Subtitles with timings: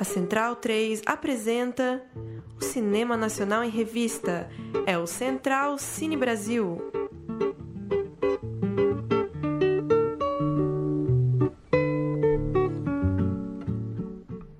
[0.00, 2.02] A Central 3 apresenta
[2.58, 4.48] o Cinema Nacional em Revista.
[4.86, 6.80] É o Central Cine Brasil.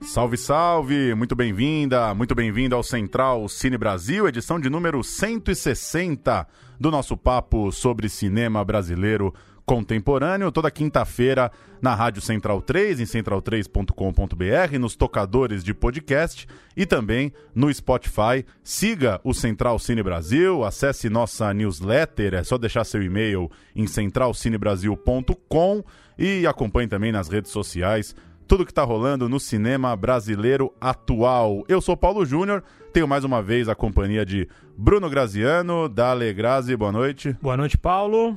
[0.02, 1.14] Salve, salve!
[1.14, 6.46] Muito bem-vinda, muito bem-vindo ao Central Cine Brasil, edição de número 160
[6.78, 9.32] do nosso papo sobre cinema brasileiro
[9.70, 11.48] contemporâneo, toda quinta-feira
[11.80, 16.44] na Rádio Central 3, em central3.com.br, nos tocadores de podcast
[16.76, 18.44] e também no Spotify.
[18.64, 25.84] Siga o Central Cine Brasil, acesse nossa newsletter, é só deixar seu e-mail em centralcinebrasil.com
[26.18, 28.16] e acompanhe também nas redes sociais
[28.48, 31.64] tudo que está rolando no cinema brasileiro atual.
[31.68, 36.76] Eu sou Paulo Júnior, tenho mais uma vez a companhia de Bruno Graziano, Dale Grazi,
[36.76, 37.36] boa noite.
[37.40, 38.36] Boa noite, Paulo.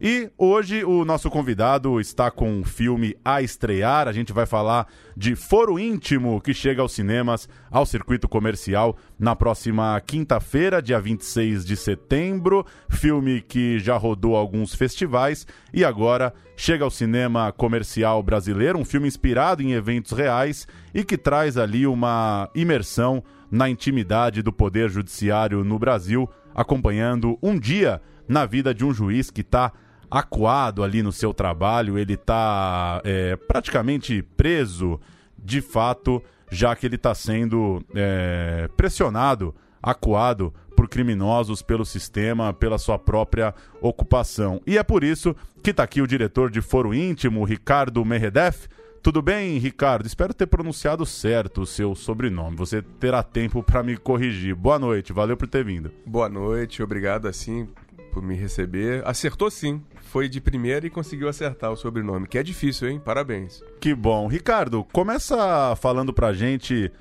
[0.00, 4.08] E hoje o nosso convidado está com um filme a estrear.
[4.08, 9.36] A gente vai falar de Foro Íntimo, que chega aos cinemas, ao circuito comercial, na
[9.36, 12.66] próxima quinta-feira, dia 26 de setembro.
[12.88, 18.78] Filme que já rodou alguns festivais e agora chega ao cinema comercial brasileiro.
[18.78, 24.52] Um filme inspirado em eventos reais e que traz ali uma imersão na intimidade do
[24.52, 29.72] Poder Judiciário no Brasil, acompanhando um dia na vida de um juiz que está
[30.12, 35.00] acuado ali no seu trabalho, ele está é, praticamente preso,
[35.38, 42.76] de fato, já que ele está sendo é, pressionado, acuado por criminosos, pelo sistema, pela
[42.76, 44.60] sua própria ocupação.
[44.66, 48.68] E é por isso que está aqui o diretor de Foro Íntimo, Ricardo Meredef.
[49.02, 50.06] Tudo bem, Ricardo?
[50.06, 52.54] Espero ter pronunciado certo o seu sobrenome.
[52.56, 54.54] Você terá tempo para me corrigir.
[54.54, 55.90] Boa noite, valeu por ter vindo.
[56.06, 57.66] Boa noite, obrigado assim
[58.12, 59.02] por me receber.
[59.06, 59.82] Acertou sim.
[60.02, 63.00] Foi de primeira e conseguiu acertar o sobrenome, que é difícil, hein?
[63.02, 63.64] Parabéns.
[63.80, 64.28] Que bom.
[64.28, 66.92] Ricardo, começa falando pra gente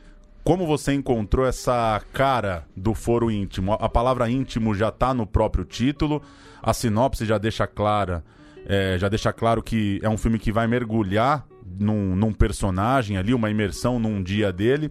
[0.43, 3.73] como você encontrou essa cara do foro íntimo.
[3.73, 6.21] A palavra íntimo já tá no próprio título,
[6.63, 8.23] a sinopse já deixa clara,
[8.65, 11.45] é, já deixa claro que é um filme que vai mergulhar
[11.79, 14.89] num, num personagem ali, uma imersão num dia dele.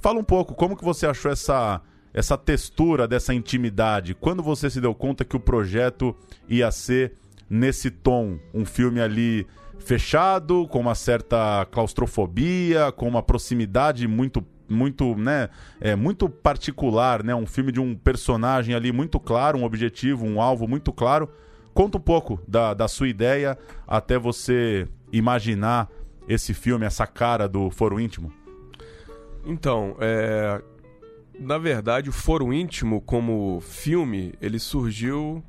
[0.00, 1.80] Fala um pouco, como que você achou essa
[2.12, 4.14] essa textura dessa intimidade?
[4.14, 6.16] Quando você se deu conta que o projeto
[6.48, 7.14] ia ser
[7.48, 9.46] nesse tom, um filme ali
[9.78, 15.50] fechado, com uma certa claustrofobia, com uma proximidade muito muito, né,
[15.82, 20.40] é muito particular, né, um filme de um personagem ali muito claro, um objetivo, um
[20.40, 21.28] alvo muito claro.
[21.74, 25.90] Conta um pouco da, da sua ideia até você imaginar
[26.26, 28.32] esse filme, essa cara do Foro Íntimo.
[29.44, 30.62] Então, é,
[31.42, 35.42] na verdade, o Foro Íntimo, como filme, ele surgiu.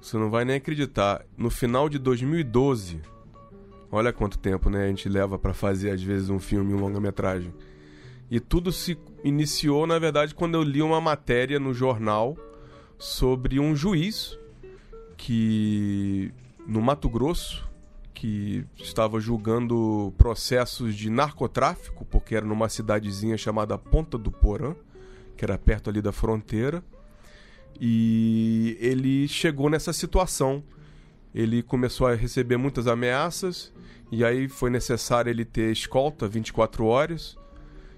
[0.00, 1.24] Você não vai nem acreditar.
[1.36, 3.00] No final de 2012.
[3.90, 7.52] Olha quanto tempo né, a gente leva para fazer, às vezes, um filme, um longa-metragem.
[8.30, 12.36] E tudo se iniciou, na verdade, quando eu li uma matéria no jornal
[12.96, 14.38] sobre um juiz
[15.16, 16.32] que,
[16.66, 17.68] no Mato Grosso,
[18.14, 24.76] que estava julgando processos de narcotráfico, porque era numa cidadezinha chamada Ponta do Porã,
[25.40, 26.84] que era perto ali da fronteira.
[27.80, 30.62] E ele chegou nessa situação.
[31.34, 33.72] Ele começou a receber muitas ameaças,
[34.12, 37.38] e aí foi necessário ele ter escolta 24 horas.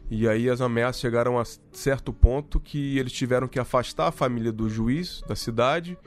[0.09, 4.53] E aí as ameaças chegaram a certo ponto que eles tiveram que afastar a família
[4.53, 5.99] do juiz da cidade,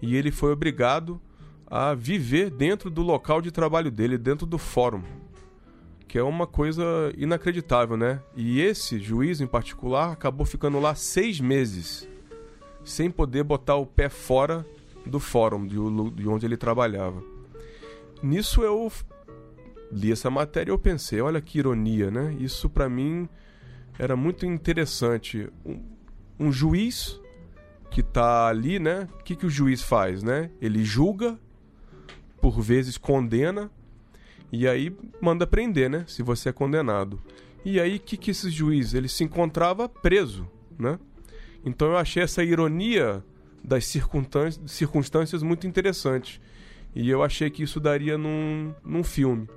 [0.00, 1.20] e ele foi obrigado
[1.66, 5.02] a viver dentro do local de trabalho dele, dentro do fórum.
[6.06, 6.82] Que é uma coisa
[7.16, 8.20] inacreditável, né?
[8.36, 12.08] E esse juiz em particular acabou ficando lá seis meses,
[12.84, 14.64] sem poder botar o pé fora
[15.04, 17.22] do fórum de onde ele trabalhava.
[18.22, 18.90] Nisso eu
[19.92, 22.34] li essa matéria e eu pensei, olha que ironia, né?
[22.38, 23.28] Isso para mim
[23.98, 25.48] era muito interessante.
[25.64, 25.82] Um,
[26.38, 27.20] um juiz
[27.90, 29.08] que está ali, né?
[29.20, 30.50] O que, que o juiz faz, né?
[30.60, 31.38] Ele julga
[32.40, 33.70] por vezes condena
[34.54, 36.04] e aí manda prender, né?
[36.06, 37.20] Se você é condenado.
[37.64, 40.48] E aí que que esse juiz ele se encontrava preso,
[40.78, 40.98] né?
[41.64, 43.24] Então eu achei essa ironia
[43.64, 46.40] das circunstâncias, circunstâncias muito interessante.
[46.94, 49.48] E eu achei que isso daria num, num filme.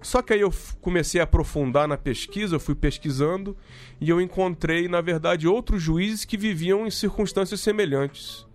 [0.00, 3.54] Só que aí eu comecei a aprofundar na pesquisa, eu fui pesquisando
[4.00, 8.46] e eu encontrei, na verdade, outros juízes que viviam em circunstâncias semelhantes.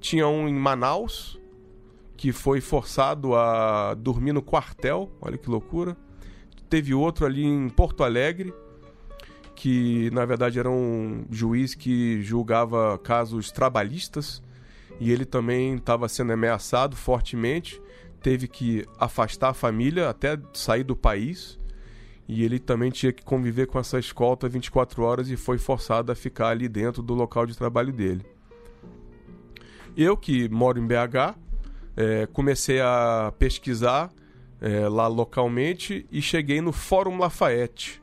[0.00, 1.37] Tinha um em Manaus,
[2.18, 5.96] que foi forçado a dormir no quartel, olha que loucura.
[6.68, 8.52] Teve outro ali em Porto Alegre,
[9.54, 14.42] que na verdade era um juiz que julgava casos trabalhistas
[14.98, 17.80] e ele também estava sendo ameaçado fortemente,
[18.20, 21.56] teve que afastar a família até sair do país.
[22.26, 26.16] E ele também tinha que conviver com essa escolta 24 horas e foi forçado a
[26.16, 28.26] ficar ali dentro do local de trabalho dele.
[29.96, 31.47] Eu, que moro em BH,
[32.00, 34.08] é, comecei a pesquisar
[34.60, 38.00] é, lá localmente e cheguei no Fórum Lafayette,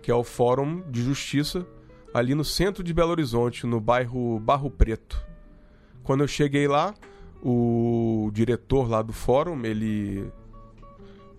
[0.00, 1.66] que é o Fórum de Justiça
[2.14, 5.22] ali no centro de Belo Horizonte, no bairro Barro Preto.
[6.02, 6.94] Quando eu cheguei lá,
[7.42, 10.26] o diretor lá do fórum, ele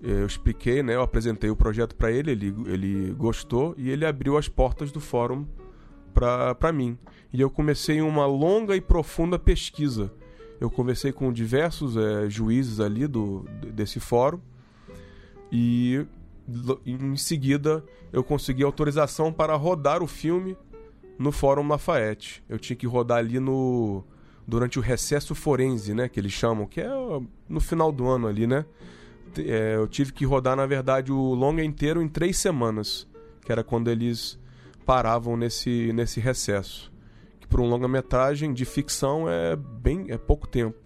[0.03, 4.05] é, eu expliquei, né, eu apresentei o projeto para ele, ele, ele gostou e ele
[4.05, 5.47] abriu as portas do fórum
[6.13, 6.99] para mim.
[7.33, 10.13] E eu comecei uma longa e profunda pesquisa.
[10.59, 14.39] Eu conversei com diversos é, juízes ali do, desse fórum
[15.51, 16.05] e
[16.85, 20.57] em seguida eu consegui autorização para rodar o filme
[21.17, 22.43] no Fórum Lafayette.
[22.47, 24.03] Eu tinha que rodar ali no
[24.47, 26.87] durante o recesso forense, né, que eles chamam, que é
[27.49, 28.63] no final do ano ali, né?
[29.39, 33.07] É, eu tive que rodar, na verdade, o longa inteiro em três semanas,
[33.43, 34.39] que era quando eles
[34.85, 36.93] paravam nesse, nesse recesso.
[37.45, 40.77] Que para um longa-metragem de ficção é bem é pouco tempo.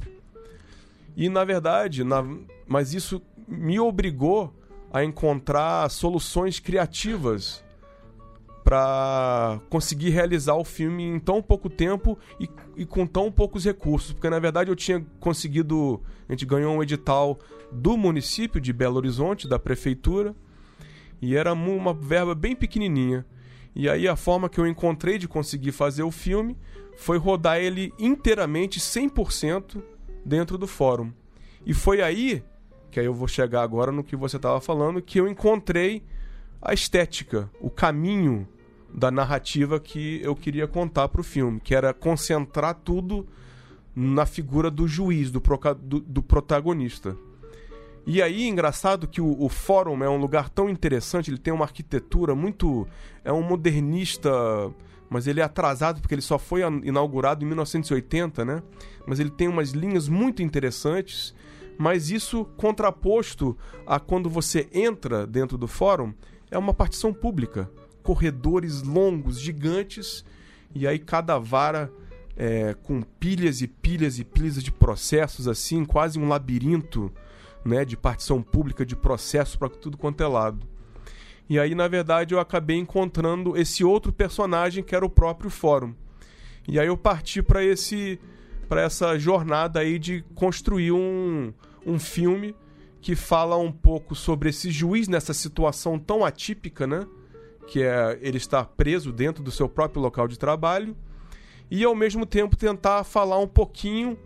[1.15, 2.21] E na verdade, na,
[2.67, 4.53] mas isso me obrigou
[4.91, 7.63] a encontrar soluções criativas
[8.63, 14.11] para conseguir realizar o filme em tão pouco tempo e, e, com tão poucos recursos.
[14.11, 16.01] Porque na verdade eu tinha conseguido.
[16.27, 17.39] A gente ganhou um edital
[17.71, 20.35] do município de Belo Horizonte, da prefeitura,
[21.21, 23.25] e era uma verba bem pequenininha.
[23.75, 26.57] E aí a forma que eu encontrei de conseguir fazer o filme
[26.97, 29.81] foi rodar ele inteiramente, 100%
[30.25, 31.11] dentro do fórum.
[31.65, 32.43] E foi aí,
[32.91, 36.03] que aí eu vou chegar agora no que você estava falando, que eu encontrei
[36.61, 38.47] a estética, o caminho
[38.93, 43.27] da narrativa que eu queria contar para o filme, que era concentrar tudo
[43.95, 45.41] na figura do juiz, do,
[45.81, 47.15] do, do protagonista.
[48.05, 51.65] E aí, engraçado que o, o, fórum é um lugar tão interessante, ele tem uma
[51.65, 52.87] arquitetura muito.
[53.23, 54.31] É um modernista,
[55.09, 58.63] mas ele é atrasado porque ele só foi inaugurado em 1980, né?
[59.05, 61.35] Mas ele tem umas linhas muito interessantes,
[61.77, 63.55] mas isso contraposto
[63.85, 66.13] a quando você entra dentro do fórum,
[66.49, 67.69] é uma partição pública
[68.09, 70.25] corredores longos, gigantes,
[70.73, 71.91] e aí cada vara
[72.35, 77.11] é, com pilhas e pilhas e pilhas de processos, assim, quase um labirinto
[77.69, 80.67] né, de partição pública, de processo para tudo quanto é lado.
[81.47, 85.95] E aí, na verdade, eu acabei encontrando esse outro personagem que era o próprio fórum.
[86.67, 88.19] E aí eu parti para esse
[88.67, 91.51] para essa jornada aí de construir um,
[91.83, 92.55] um filme
[93.01, 97.07] que fala um pouco sobre esse juiz nessa situação tão atípica, né?
[97.65, 100.95] que é ele estar preso dentro do seu próprio local de trabalho,
[101.69, 104.17] e ao mesmo tempo tentar falar um pouquinho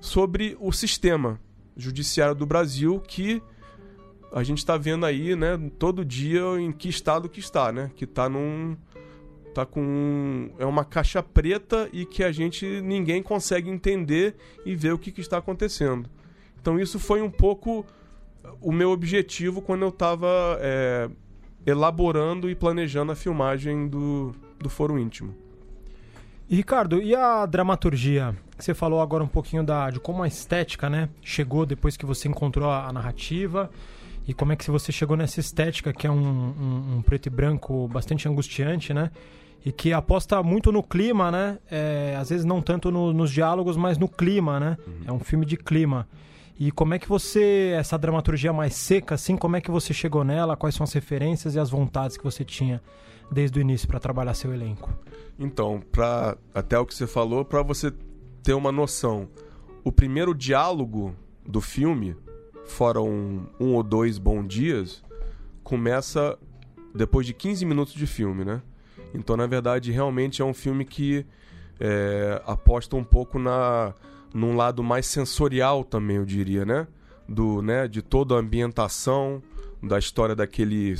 [0.00, 1.38] sobre o sistema
[1.76, 3.42] judiciário do Brasil que
[4.32, 8.04] a gente está vendo aí, né, todo dia em que estado que está, né, que
[8.04, 8.76] está num
[9.52, 14.92] tá com é uma caixa preta e que a gente ninguém consegue entender e ver
[14.92, 16.08] o que, que está acontecendo.
[16.60, 17.84] Então isso foi um pouco
[18.60, 21.10] o meu objetivo quando eu estava é,
[21.66, 25.34] elaborando e planejando a filmagem do, do Foro Íntimo.
[26.50, 28.34] E Ricardo, e a dramaturgia?
[28.58, 32.26] Você falou agora um pouquinho da, de como a estética né, chegou depois que você
[32.26, 33.70] encontrou a, a narrativa
[34.26, 37.30] e como é que você chegou nessa estética que é um, um, um preto e
[37.30, 39.12] branco bastante angustiante, né?
[39.64, 41.56] E que aposta muito no clima, né?
[41.70, 44.76] É, às vezes não tanto no, nos diálogos, mas no clima, né?
[44.84, 44.94] Uhum.
[45.06, 46.08] É um filme de clima.
[46.58, 50.24] E como é que você, essa dramaturgia mais seca, assim, como é que você chegou
[50.24, 50.56] nela?
[50.56, 52.82] Quais são as referências e as vontades que você tinha
[53.30, 54.92] desde o início para trabalhar seu elenco?
[55.38, 57.92] Então, para até o que você falou, para você
[58.42, 59.28] ter uma noção,
[59.84, 61.14] o primeiro diálogo
[61.46, 62.16] do filme,
[62.66, 65.02] fora um, um ou dois bons dias,
[65.62, 66.38] começa
[66.94, 68.62] depois de 15 minutos de filme, né?
[69.14, 71.26] Então, na verdade, realmente é um filme que
[71.78, 73.94] é, aposta um pouco na
[74.32, 76.86] num lado mais sensorial também, eu diria, né?
[77.28, 79.42] Do, né, de toda a ambientação,
[79.82, 80.94] da história daquele,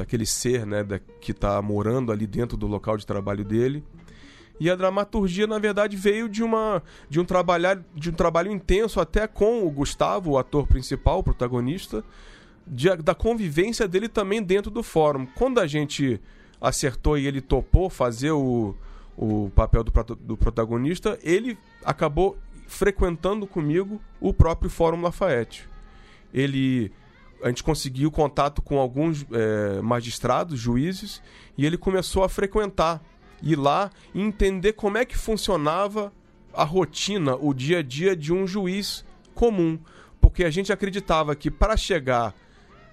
[0.00, 3.84] daquele ser, né, da, que está morando ali dentro do local de trabalho dele.
[4.58, 8.98] E a dramaturgia, na verdade, veio de uma de um trabalhar de um trabalho intenso
[9.00, 12.02] até com o Gustavo, o ator principal, o protagonista,
[12.66, 15.26] de, da convivência dele também dentro do fórum.
[15.26, 16.20] Quando a gente
[16.60, 18.74] acertou e ele topou fazer o,
[19.16, 25.68] o papel do, do protagonista, ele acabou frequentando comigo o próprio Fórum Lafayette.
[26.32, 26.92] Ele
[27.42, 31.22] a gente conseguiu contato com alguns é, magistrados, juízes,
[31.56, 33.02] e ele começou a frequentar,
[33.42, 36.12] ir lá e entender como é que funcionava
[36.52, 39.04] a rotina, o dia a dia de um juiz
[39.34, 39.78] comum.
[40.20, 42.34] Porque a gente acreditava que para chegar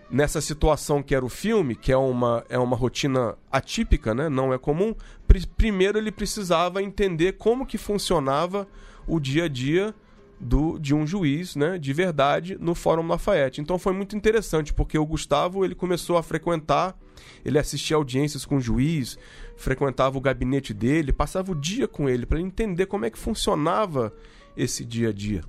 [0.09, 4.29] nessa situação que era o filme, que é uma, é uma rotina atípica, né?
[4.29, 4.95] não é comum,
[5.27, 8.67] pr primeiro ele precisava entender como que funcionava
[9.05, 9.93] o dia a dia
[10.39, 13.61] do, de um juiz né, de verdade no Fórum Lafayette.
[13.61, 16.97] Então foi muito interessante, porque o Gustavo ele começou a frequentar,
[17.43, 19.17] ele assistia audiências com o juiz,
[19.55, 24.13] frequentava o gabinete dele, passava o dia com ele para entender como é que funcionava
[24.55, 25.43] esse dia a dia.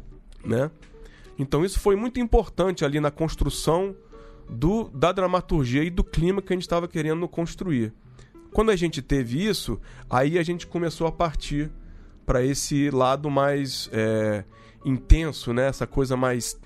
[0.45, 0.71] Né?
[1.38, 3.95] Então isso foi muito importante ali na construção
[4.49, 7.92] do, da dramaturgia e do clima que a gente estava querendo construir.
[8.52, 9.78] Quando a gente teve isso,
[10.09, 11.71] aí a gente começou a partir
[12.25, 14.45] para esse lado mais é,
[14.85, 15.66] intenso, né?
[15.68, 16.58] Essa coisa mais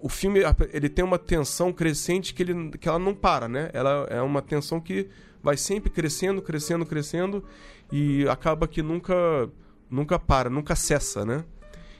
[0.00, 0.40] o filme
[0.72, 3.70] ele tem uma tensão crescente que, ele, que ela não para, né?
[3.72, 5.08] Ela é uma tensão que
[5.42, 7.44] vai sempre crescendo, crescendo, crescendo
[7.92, 9.48] e acaba que nunca
[9.88, 11.44] nunca para, nunca cessa, né?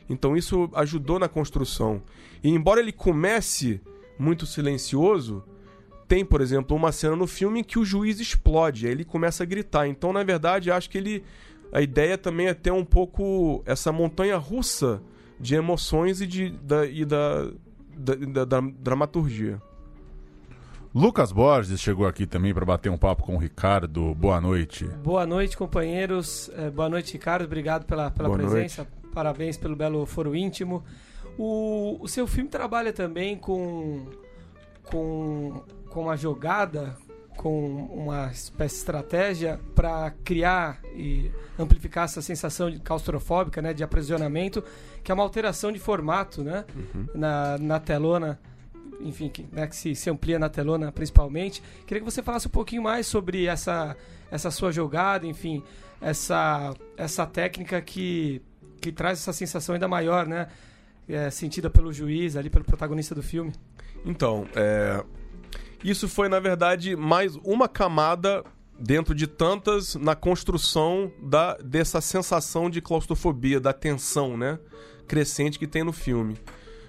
[0.09, 2.03] Então isso ajudou na construção.
[2.43, 3.81] E embora ele comece
[4.19, 5.45] muito silencioso,
[6.09, 9.43] tem, por exemplo, uma cena no filme em que o juiz explode, aí ele começa
[9.43, 9.87] a gritar.
[9.89, 11.25] Então, na verdade, acho que ele
[11.73, 15.03] a ideia também é ter um pouco essa montanha russa
[15.39, 17.51] de emoções e, de, da, e da,
[17.97, 19.61] da, da, da dramaturgia.
[20.95, 24.15] Lucas Borges chegou aqui também para bater um papo com o Ricardo.
[24.15, 24.87] Boa noite.
[25.05, 26.51] Boa noite, companheiros.
[26.57, 27.45] É, boa noite, Ricardo.
[27.45, 28.83] Obrigado pela, pela presença.
[28.83, 29.13] Noite.
[29.13, 30.83] Parabéns pelo belo foro íntimo.
[31.37, 34.07] O, o seu filme trabalha também com,
[34.85, 36.97] com, com uma jogada,
[37.37, 43.85] com uma espécie de estratégia para criar e amplificar essa sensação de claustrofóbica, né, de
[43.85, 44.65] aprisionamento,
[45.05, 47.07] que é uma alteração de formato, né, uhum.
[47.15, 48.41] na, na telona,
[49.01, 51.63] enfim, que, né, que se, se amplia na telona principalmente.
[51.87, 53.97] Queria que você falasse um pouquinho mais sobre essa,
[54.31, 55.63] essa sua jogada, enfim,
[56.01, 58.43] essa, essa técnica que,
[58.81, 60.49] que traz essa sensação ainda maior, né,
[61.09, 63.53] é, sentida pelo juiz, ali pelo protagonista do filme.
[64.05, 65.05] Então, é,
[65.91, 68.45] isso foi, na verdade, mais uma camada
[68.79, 74.59] dentro de tantas na construção da, dessa sensação de claustrofobia, da tensão né,
[75.07, 76.37] crescente que tem no filme.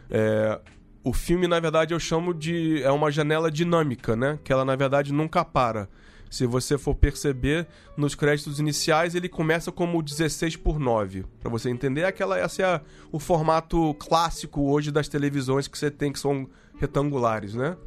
[0.09, 0.59] É,
[1.03, 2.81] o filme, na verdade, eu chamo de.
[2.83, 4.39] É uma janela dinâmica, né?
[4.43, 5.87] Que ela, na verdade, nunca para.
[6.29, 11.23] Se você for perceber, nos créditos iniciais ele começa como 16 por 9.
[11.39, 16.11] Para você entender, aquela, esse é o formato clássico hoje das televisões que você tem,
[16.11, 17.77] que são retangulares, né?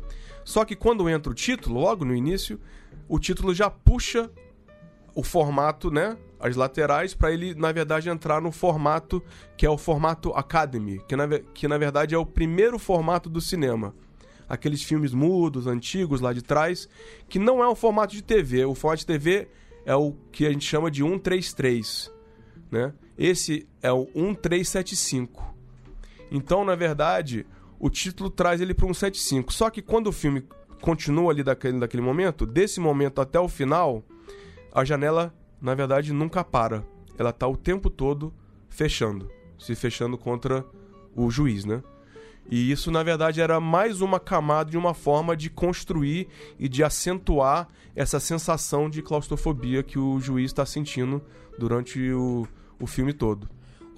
[0.51, 2.59] Só que quando entra o título, logo no início,
[3.09, 4.29] o título já puxa
[5.15, 6.19] o formato, né?
[6.41, 9.23] As laterais, para ele, na verdade, entrar no formato
[9.57, 13.41] que é o formato Academy, que na, que na verdade é o primeiro formato do
[13.41, 13.95] cinema.
[14.49, 16.89] Aqueles filmes mudos, antigos lá de trás,
[17.29, 18.65] que não é um formato de TV.
[18.65, 19.47] O formato de TV
[19.87, 22.13] é o que a gente chama de 133.
[22.73, 22.93] Né?
[23.17, 25.55] Esse é o 1375.
[26.29, 27.47] Então, na verdade,
[27.81, 29.53] o título traz ele para um 75.
[29.53, 30.45] Só que quando o filme
[30.83, 34.05] continua ali daquele, daquele momento, desse momento até o final,
[34.73, 36.85] a janela, na verdade, nunca para.
[37.19, 38.33] Ela está o tempo todo
[38.69, 40.65] fechando, se fechando contra
[41.17, 41.83] o juiz, né?
[42.51, 46.83] E isso, na verdade, era mais uma camada de uma forma de construir e de
[46.83, 51.23] acentuar essa sensação de claustrofobia que o juiz está sentindo
[51.59, 52.47] durante o,
[52.79, 53.49] o filme todo.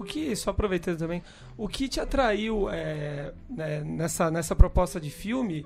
[0.03, 1.23] O que, só aproveitando também,
[1.57, 5.65] o que te atraiu é, né, nessa, nessa proposta de filme,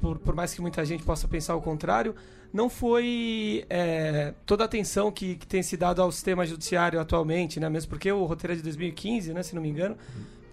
[0.00, 2.14] por, por mais que muita gente possa pensar o contrário,
[2.50, 7.60] não foi é, toda a atenção que, que tem se dado ao sistema judiciário atualmente,
[7.60, 7.68] né?
[7.68, 9.94] Mesmo porque o roteiro é de 2015, né, se não me engano,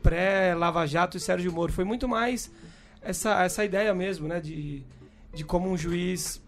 [0.01, 1.71] pré-Lava Jato e Sérgio Moro.
[1.71, 2.51] Foi muito mais
[3.01, 4.41] essa, essa ideia mesmo, né?
[4.41, 4.83] De,
[5.33, 6.41] de como um juiz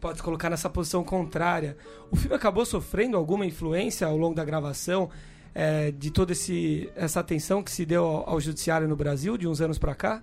[0.00, 1.76] pode colocar nessa posição contrária.
[2.12, 5.10] O filme acabou sofrendo alguma influência ao longo da gravação
[5.58, 9.48] é, de toda esse, essa atenção que se deu ao, ao judiciário no Brasil de
[9.48, 10.22] uns anos para cá?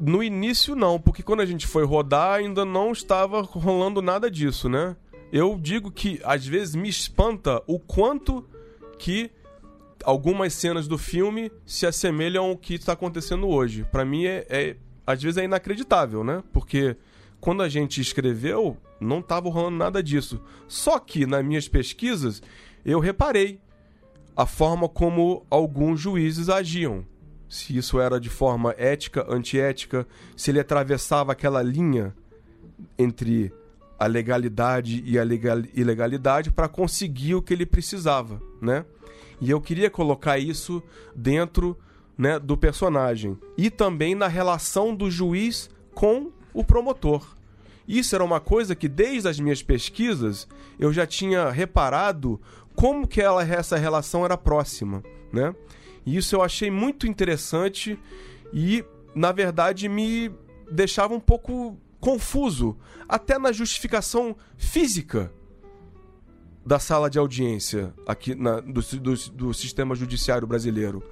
[0.00, 4.68] No início não, porque quando a gente foi rodar ainda não estava rolando nada disso,
[4.68, 4.96] né?
[5.32, 8.44] Eu digo que às vezes me espanta o quanto
[8.98, 9.30] que
[10.04, 13.86] algumas cenas do filme se assemelham ao que está acontecendo hoje.
[13.92, 16.42] Para mim é, é, às vezes é inacreditável, né?
[16.52, 16.96] Porque
[17.40, 20.40] quando a gente escreveu não estava rolando nada disso.
[20.66, 22.42] Só que nas minhas pesquisas
[22.84, 23.60] eu reparei
[24.36, 27.04] a forma como alguns juízes agiam.
[27.48, 32.14] Se isso era de forma ética, antiética, se ele atravessava aquela linha
[32.98, 33.52] entre
[33.98, 38.84] a legalidade e a legal, ilegalidade para conseguir o que ele precisava, né?
[39.40, 40.82] E eu queria colocar isso
[41.14, 41.76] dentro
[42.16, 47.36] né, do personagem e também na relação do juiz com o promotor.
[47.86, 50.46] Isso era uma coisa que desde as minhas pesquisas
[50.78, 52.40] eu já tinha reparado
[52.82, 55.54] como que ela, essa relação era próxima, né?
[56.04, 57.96] E isso eu achei muito interessante
[58.52, 58.84] e
[59.14, 60.30] na verdade, me
[60.68, 62.76] deixava um pouco confuso,
[63.08, 65.32] até na justificação física
[66.64, 71.02] da sala de audiência aqui na, do, do, do sistema judiciário brasileiro.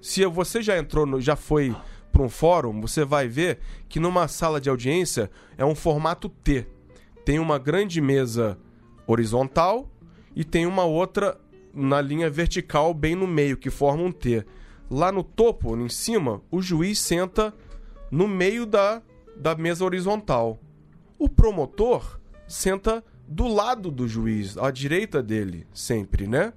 [0.00, 1.72] Se você já entrou, no, já foi
[2.10, 6.66] para um fórum, você vai ver que numa sala de audiência é um formato T.
[7.24, 8.58] Tem uma grande mesa
[9.06, 9.91] horizontal
[10.34, 11.38] e tem uma outra
[11.74, 14.44] na linha vertical bem no meio, que forma um T.
[14.90, 17.54] Lá no topo, em cima, o juiz senta
[18.10, 19.02] no meio da,
[19.36, 20.60] da mesa horizontal.
[21.18, 26.52] O promotor senta do lado do juiz, à direita dele, sempre, né?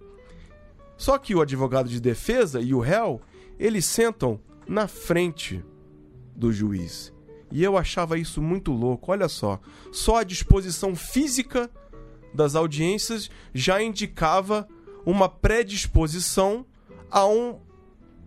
[0.98, 3.22] Só que o advogado de defesa e o réu,
[3.58, 5.64] eles sentam na frente
[6.36, 7.14] do juiz.
[7.52, 9.12] E eu achava isso muito louco.
[9.12, 9.60] Olha só,
[9.92, 11.70] só a disposição física
[12.36, 14.68] das audiências já indicava
[15.06, 16.66] uma predisposição
[17.10, 17.60] a um,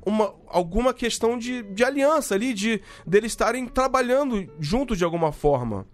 [0.05, 5.87] uma, alguma questão de, de aliança ali, de deles estarem trabalhando junto de alguma forma.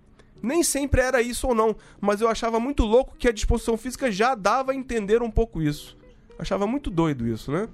[0.43, 4.13] Nem sempre era isso ou não, mas eu achava muito louco que a disposição física
[4.13, 5.97] já dava a entender um pouco isso.
[6.39, 7.69] Achava muito doido isso, né?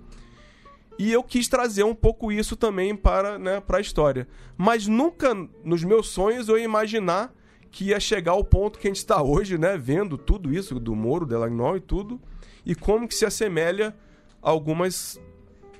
[0.99, 4.28] E eu quis trazer um pouco isso também para, né, para a história.
[4.56, 7.35] Mas nunca nos meus sonhos eu ia imaginar
[7.70, 10.94] que ia chegar ao ponto que a gente está hoje, né, vendo tudo isso do
[10.94, 12.20] Moro, Delagnol e tudo,
[12.64, 13.94] e como que se assemelha
[14.42, 15.20] a algumas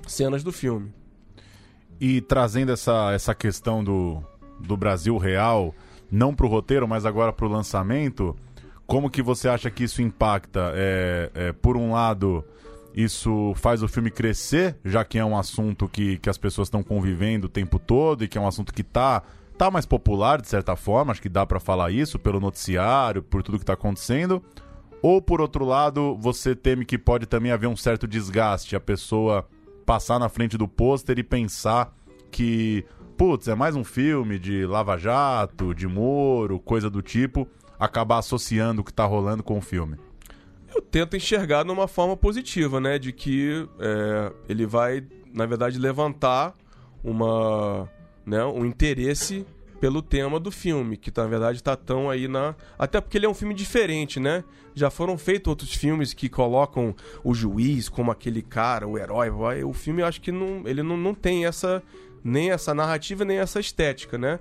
[0.07, 0.93] cenas do filme.
[1.99, 4.23] E trazendo essa, essa questão do,
[4.59, 5.75] do Brasil real,
[6.09, 8.35] não para o roteiro, mas agora para o lançamento,
[8.87, 10.71] como que você acha que isso impacta?
[10.75, 12.43] É, é, por um lado,
[12.93, 16.81] isso faz o filme crescer, já que é um assunto que, que as pessoas estão
[16.81, 19.23] convivendo o tempo todo e que é um assunto que está
[19.61, 23.43] tá mais popular, de certa forma, acho que dá para falar isso, pelo noticiário, por
[23.43, 24.41] tudo que está acontecendo.
[25.03, 29.47] Ou, por outro lado, você teme que pode também haver um certo desgaste, a pessoa
[29.85, 31.95] passar na frente do pôster e pensar
[32.31, 32.83] que
[33.15, 37.47] putz, é mais um filme de Lava Jato, de Moro, coisa do tipo,
[37.77, 39.95] acabar associando o que tá rolando com o filme?
[40.73, 42.97] Eu tento enxergar numa forma positiva, né?
[42.97, 46.55] De que é, ele vai, na verdade, levantar
[47.03, 47.87] uma,
[48.25, 49.45] né, um interesse
[49.79, 52.55] pelo tema do filme, que na verdade está tão aí na.
[52.77, 54.43] Até porque ele é um filme diferente, né?
[54.75, 59.63] Já foram feitos outros filmes que colocam o juiz como aquele cara, o herói.
[59.63, 61.81] O filme eu acho que não, ele não, não tem essa
[62.23, 64.39] nem essa narrativa, nem essa estética, né?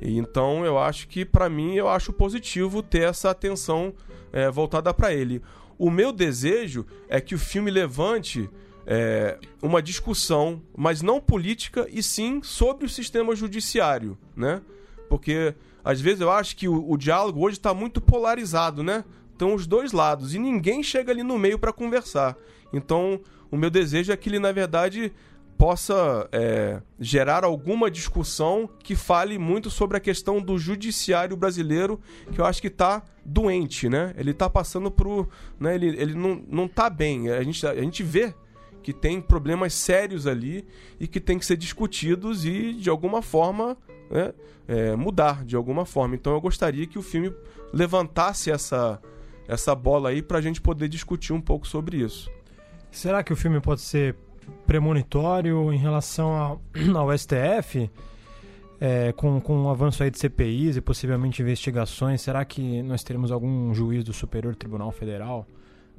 [0.00, 3.94] Então eu acho que, para mim, eu acho positivo ter essa atenção
[4.32, 5.42] é, voltada para ele.
[5.78, 8.48] O meu desejo é que o filme levante
[8.86, 14.60] é, uma discussão, mas não política, e sim sobre o sistema judiciário, né?
[15.08, 19.04] Porque às vezes eu acho que o, o diálogo hoje está muito polarizado, né?
[19.32, 22.36] Estão os dois lados e ninguém chega ali no meio para conversar.
[22.72, 25.12] Então, o meu desejo é que ele, na verdade,
[25.58, 32.00] possa é, gerar alguma discussão que fale muito sobre a questão do judiciário brasileiro,
[32.32, 34.14] que eu acho que está doente, né?
[34.16, 35.28] Ele está passando por.
[35.60, 37.30] Né, ele ele não, não tá bem.
[37.30, 38.34] A gente, a gente vê
[38.82, 40.66] que tem problemas sérios ali
[40.98, 43.76] e que tem que ser discutidos e, de alguma forma,
[44.10, 44.32] né,
[44.66, 46.14] é, mudar de alguma forma.
[46.14, 47.32] Então eu gostaria que o filme
[47.72, 49.00] levantasse essa,
[49.46, 52.30] essa bola aí para a gente poder discutir um pouco sobre isso.
[52.90, 54.16] Será que o filme pode ser
[54.66, 56.62] premonitório em relação ao,
[56.94, 57.90] ao STF,
[58.80, 63.30] é, com, com o avanço aí de CPIs e possivelmente investigações, será que nós teremos
[63.30, 65.46] algum juiz do Superior Tribunal Federal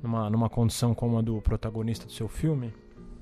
[0.03, 2.73] numa, numa condição como a do protagonista do seu filme?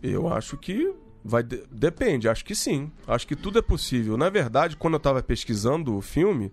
[0.02, 1.64] Eu acho que vai de...
[1.72, 2.92] depende, acho que sim.
[3.08, 4.18] Acho que tudo é possível.
[4.18, 6.52] Na verdade, quando eu estava pesquisando o filme,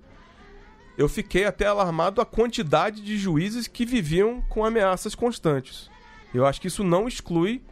[0.98, 5.90] eu fiquei até alarmado a quantidade de juízes que viviam com ameaças constantes.
[6.34, 7.62] Eu acho que isso não exclui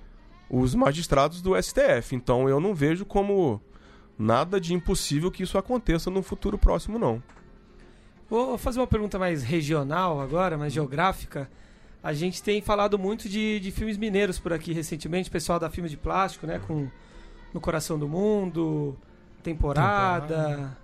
[0.48, 2.14] os magistrados do STF.
[2.14, 3.60] Então eu não vejo como
[4.18, 7.22] nada de impossível que isso aconteça no futuro próximo, não.
[8.28, 11.50] Vou fazer uma pergunta mais regional agora, mais geográfica.
[12.06, 15.88] A gente tem falado muito de, de filmes mineiros por aqui recentemente, pessoal da Filme
[15.88, 16.60] de Plástico, né?
[16.64, 16.86] Com
[17.52, 18.96] No Coração do Mundo,
[19.42, 20.26] Temporada.
[20.28, 20.78] temporada.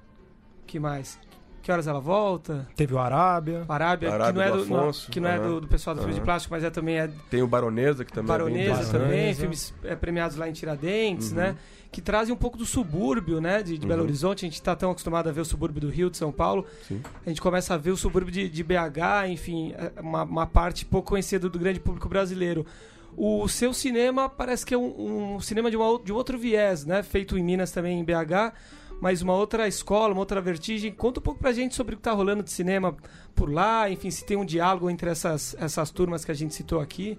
[0.66, 1.20] que mais?
[1.62, 2.66] Que horas ela volta?
[2.74, 3.64] Teve o Arábia.
[3.68, 6.00] O Arábia, Arábia que não é, do, Afonso, que não é do, do pessoal do
[6.00, 6.06] uhum.
[6.06, 7.08] Filme de Plástico, mas é também é...
[7.30, 11.36] Tem o Baronesa, que também Baronesa é também, filmes é, premiados lá em Tiradentes, uhum.
[11.36, 11.56] né?
[11.92, 13.62] Que trazem um pouco do subúrbio, né?
[13.62, 14.06] De, de Belo uhum.
[14.06, 14.44] Horizonte.
[14.44, 16.66] A gente está tão acostumado a ver o subúrbio do Rio, de São Paulo.
[16.88, 17.00] Sim.
[17.24, 20.84] A gente começa a ver o subúrbio de, de BH, enfim, é uma, uma parte
[20.86, 22.66] pouco conhecida do grande público brasileiro.
[23.14, 26.86] O seu cinema parece que é um, um cinema de, uma, de um outro viés,
[26.86, 27.02] né?
[27.02, 28.54] Feito em Minas também, em BH
[29.02, 30.92] mas uma outra escola, uma outra vertigem.
[30.92, 32.96] Conta um pouco pra gente sobre o que está rolando de cinema
[33.34, 36.78] por lá, enfim, se tem um diálogo entre essas, essas turmas que a gente citou
[36.78, 37.18] aqui.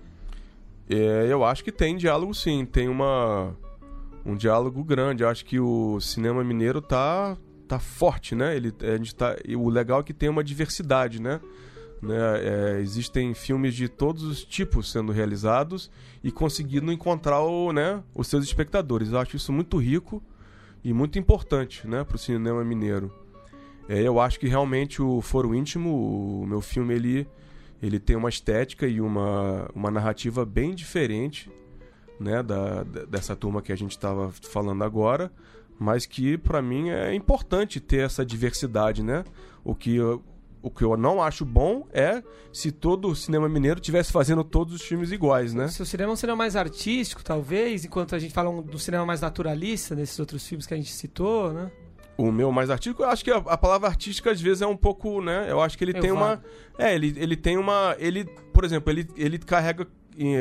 [0.89, 3.53] É, eu acho que tem diálogo sim, tem uma
[4.25, 5.23] um diálogo grande.
[5.23, 8.55] Eu acho que o cinema mineiro tá tá forte, né?
[8.55, 11.39] Ele, a gente tá, o legal é que tem uma diversidade, né?
[12.01, 12.15] né?
[12.43, 15.89] É, existem filmes de todos os tipos sendo realizados
[16.23, 19.11] e conseguindo encontrar o, né, os seus espectadores.
[19.11, 20.21] Eu acho isso muito rico
[20.83, 23.11] e muito importante né, para o cinema mineiro.
[23.87, 27.27] É, eu acho que realmente o Foro Íntimo, o meu filme, ele,
[27.81, 31.49] ele tem uma estética e uma, uma narrativa bem diferente
[32.19, 35.31] né, da, dessa turma que a gente estava falando agora,
[35.79, 39.23] mas que para mim é importante ter essa diversidade, né?
[39.63, 40.23] O que eu,
[40.61, 44.73] o que eu não acho bom é se todo o cinema mineiro tivesse fazendo todos
[44.73, 45.67] os filmes iguais, né?
[45.67, 49.05] Se o cinema é um cinema mais artístico, talvez, enquanto a gente fala do cinema
[49.05, 51.69] mais naturalista, nesses outros filmes que a gente citou, né?
[52.15, 54.77] O meu mais artístico, eu acho que a, a palavra artística às vezes é um
[54.77, 55.47] pouco, né?
[55.49, 56.41] Eu acho que ele tem uma.
[56.77, 57.95] É, ele, ele tem uma.
[57.97, 58.23] Ele,
[58.53, 60.35] por exemplo, ele, ele carrega em,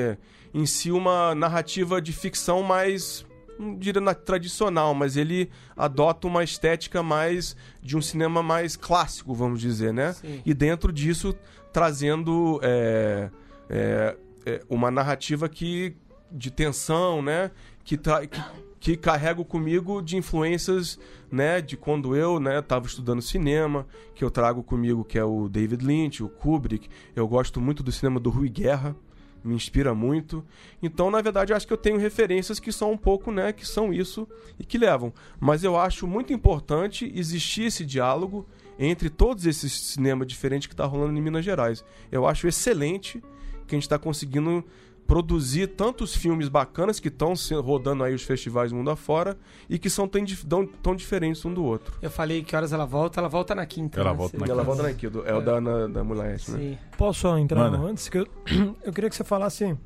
[0.54, 3.24] em si uma narrativa de ficção mais
[3.58, 9.60] não diria tradicional, mas ele adota uma estética mais de um cinema mais clássico, vamos
[9.60, 10.14] dizer, né?
[10.14, 10.42] Sim.
[10.44, 11.34] E dentro disso
[11.72, 13.30] trazendo é,
[13.68, 15.96] é, é, uma narrativa que
[16.30, 17.50] de tensão, né?
[17.84, 18.42] Que, que,
[18.80, 20.98] que carrego comigo de influências,
[21.30, 21.60] né?
[21.60, 22.58] De quando eu, né?
[22.58, 26.88] Estava estudando cinema, que eu trago comigo que é o David Lynch, o Kubrick.
[27.14, 28.96] Eu gosto muito do cinema do Rui Guerra
[29.44, 30.44] me inspira muito.
[30.82, 33.66] Então, na verdade, eu acho que eu tenho referências que são um pouco, né, que
[33.66, 34.28] são isso
[34.58, 35.12] e que levam.
[35.40, 38.46] Mas eu acho muito importante existir esse diálogo
[38.78, 41.84] entre todos esses cinemas diferentes que está rolando em Minas Gerais.
[42.10, 43.22] Eu acho excelente
[43.66, 44.64] que a gente está conseguindo
[45.12, 49.36] produzir tantos filmes bacanas que estão rodando aí os festivais mundo afora
[49.68, 51.98] e que são tão, tão, tão, diferentes um do outro.
[52.00, 54.00] Eu falei que horas ela volta, ela volta na quinta.
[54.00, 54.16] Ela né?
[54.16, 54.52] volta na quinta.
[54.52, 55.34] Ela volta na quinta, é, é.
[55.34, 56.78] o da, na, da Mulher, né?
[56.96, 58.08] Posso entrar antes?
[58.08, 58.26] Que eu,
[58.82, 59.76] eu queria que você falasse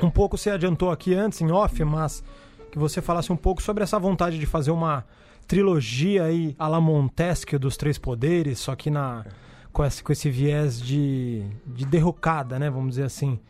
[0.00, 2.22] um pouco, você adiantou aqui antes, em off, mas
[2.70, 5.04] que você falasse um pouco sobre essa vontade de fazer uma
[5.48, 9.26] trilogia aí à la Montesquieu dos Três Poderes, só que na,
[9.72, 13.40] com, esse, com esse viés de, de derrocada, né, vamos dizer assim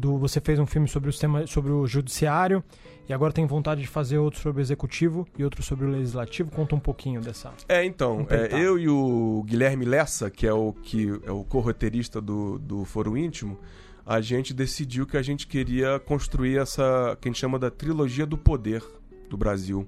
[0.00, 2.64] do você fez um filme sobre o sistema, sobre o judiciário
[3.08, 6.50] e agora tem vontade de fazer outro sobre o executivo e outro sobre o legislativo.
[6.50, 7.52] Conta um pouquinho dessa.
[7.68, 12.20] É, então, é, eu e o Guilherme Lessa, que é o que é o co-roteirista
[12.20, 13.58] do, do Foro Íntimo,
[14.06, 18.24] a gente decidiu que a gente queria construir essa que a gente chama da trilogia
[18.24, 18.82] do poder
[19.28, 19.86] do Brasil.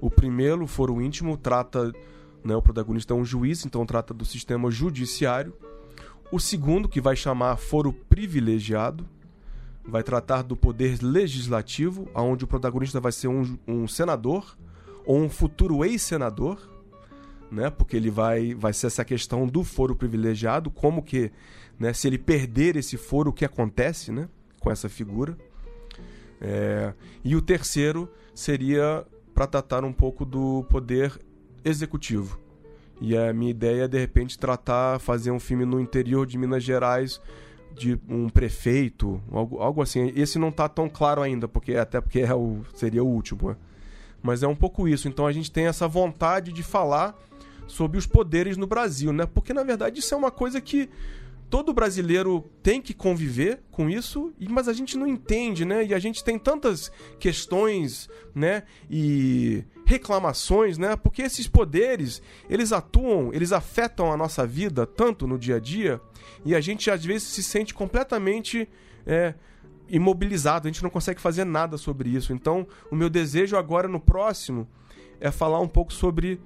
[0.00, 1.92] O primeiro, o Foro Íntimo, trata,
[2.44, 5.54] né, o protagonista é um juiz, então trata do sistema judiciário.
[6.30, 9.06] O segundo, que vai chamar Foro Privilegiado,
[9.88, 14.56] vai tratar do poder legislativo, onde o protagonista vai ser um, um senador
[15.06, 16.58] ou um futuro ex-senador,
[17.50, 17.70] né?
[17.70, 21.32] Porque ele vai, vai ser essa questão do foro privilegiado, como que,
[21.78, 21.94] né?
[21.94, 24.28] Se ele perder esse foro, o que acontece, né?
[24.60, 25.36] Com essa figura.
[26.38, 26.92] É...
[27.24, 31.18] E o terceiro seria para tratar um pouco do poder
[31.64, 32.38] executivo.
[33.00, 36.62] E a minha ideia é, de repente, tratar, fazer um filme no interior de Minas
[36.62, 37.20] Gerais
[37.74, 40.12] de um prefeito, algo, algo assim.
[40.16, 43.50] Esse não está tão claro ainda, porque até porque é o, seria o último.
[43.50, 43.56] Né?
[44.22, 45.08] Mas é um pouco isso.
[45.08, 47.16] Então a gente tem essa vontade de falar
[47.66, 49.26] sobre os poderes no Brasil, né?
[49.26, 50.88] Porque na verdade isso é uma coisa que
[51.48, 55.84] todo brasileiro tem que conviver com isso, mas a gente não entende, né?
[55.84, 58.64] E a gente tem tantas questões, né?
[58.90, 60.96] E reclamações, né?
[60.96, 65.98] Porque esses poderes, eles atuam, eles afetam a nossa vida tanto no dia a dia,
[66.44, 68.68] e a gente às vezes se sente completamente
[69.06, 69.32] é,
[69.88, 72.34] imobilizado, a gente não consegue fazer nada sobre isso.
[72.34, 74.68] Então, o meu desejo agora no próximo
[75.18, 76.38] é falar um pouco sobre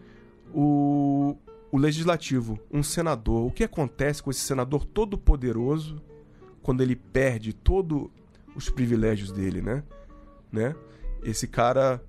[0.55, 1.37] o,
[1.73, 3.45] o legislativo, um senador.
[3.45, 6.01] O que acontece com esse senador todo poderoso
[6.63, 8.07] quando ele perde todos
[8.55, 9.83] os privilégios dele, né?
[10.53, 10.77] né?
[11.25, 12.01] Esse cara,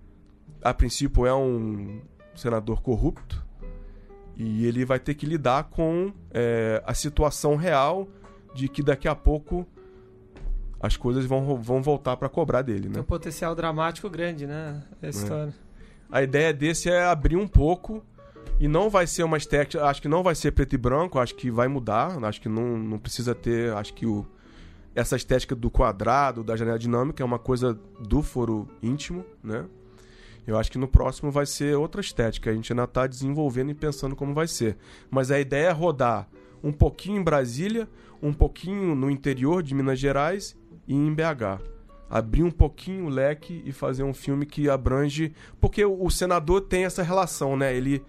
[0.64, 2.02] a princípio, é um
[2.36, 3.44] senador corrupto
[4.36, 8.08] e ele vai ter que lidar com é, a situação real
[8.54, 9.68] de que daqui a pouco
[10.80, 12.96] as coisas vão, vão voltar para cobrar dele, né?
[12.96, 14.84] Tem um potencial dramático grande, né?
[15.02, 15.24] Essa é.
[15.24, 15.54] história.
[16.12, 18.04] A ideia desse é abrir um pouco
[18.60, 21.36] e não vai ser uma estética, acho que não vai ser preto e branco, acho
[21.36, 24.26] que vai mudar, acho que não, não precisa ter, acho que o,
[24.94, 29.66] essa estética do quadrado, da janela dinâmica é uma coisa do foro íntimo, né?
[30.46, 33.74] Eu acho que no próximo vai ser outra estética, a gente ainda está desenvolvendo e
[33.74, 34.78] pensando como vai ser.
[35.10, 36.28] Mas a ideia é rodar
[36.64, 37.88] um pouquinho em Brasília,
[38.22, 40.56] um pouquinho no interior de Minas Gerais
[40.88, 41.74] e em BH
[42.14, 45.34] abrir um pouquinho o leque e fazer um filme que abrange.
[45.60, 47.76] Porque o, senador tem essa relação, né?
[47.76, 48.06] Ele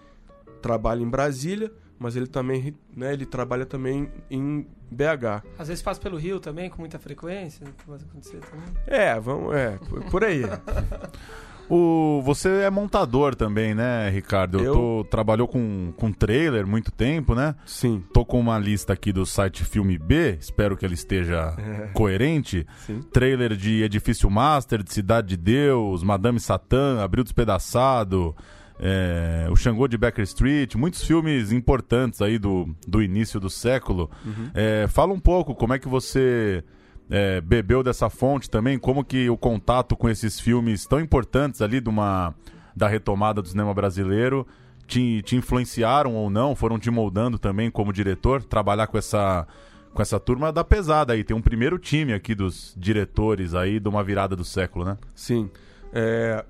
[0.61, 5.47] trabalha em Brasília, mas ele também, né, ele trabalha também em BH.
[5.59, 8.67] Às vezes passa pelo Rio também, com muita frequência, pode acontecer também.
[8.87, 9.79] É, vamos, é,
[10.11, 10.43] por aí.
[11.69, 14.61] O, você é montador também, né, Ricardo?
[14.61, 17.55] Eu, tô, trabalhou com, com trailer muito tempo, né?
[17.65, 21.57] Sim, Tô com uma lista aqui do site Filme B, espero que ele esteja
[21.93, 22.67] coerente.
[22.87, 23.01] sim.
[23.13, 28.35] Trailer de Edifício Master, de Cidade de Deus, Madame Satã, Abril Despedaçado,
[28.79, 34.11] é, o Xangô de Becker Street, muitos filmes importantes aí do, do início do século.
[34.53, 36.63] É, fala um pouco como é que você
[37.11, 41.81] é, bebeu dessa fonte também, como que o contato com esses filmes tão importantes ali
[41.81, 42.35] de uma,
[42.75, 44.47] da retomada do cinema brasileiro
[44.87, 49.47] te, te influenciaram ou não, foram te moldando também como diretor, trabalhar com essa
[49.93, 51.23] com essa turma da pesada aí.
[51.23, 54.99] Tem um primeiro time aqui dos diretores aí de uma virada do século, né?
[55.15, 55.49] Sim.
[55.93, 56.45] É,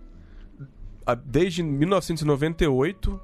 [1.26, 3.20] desde 1998,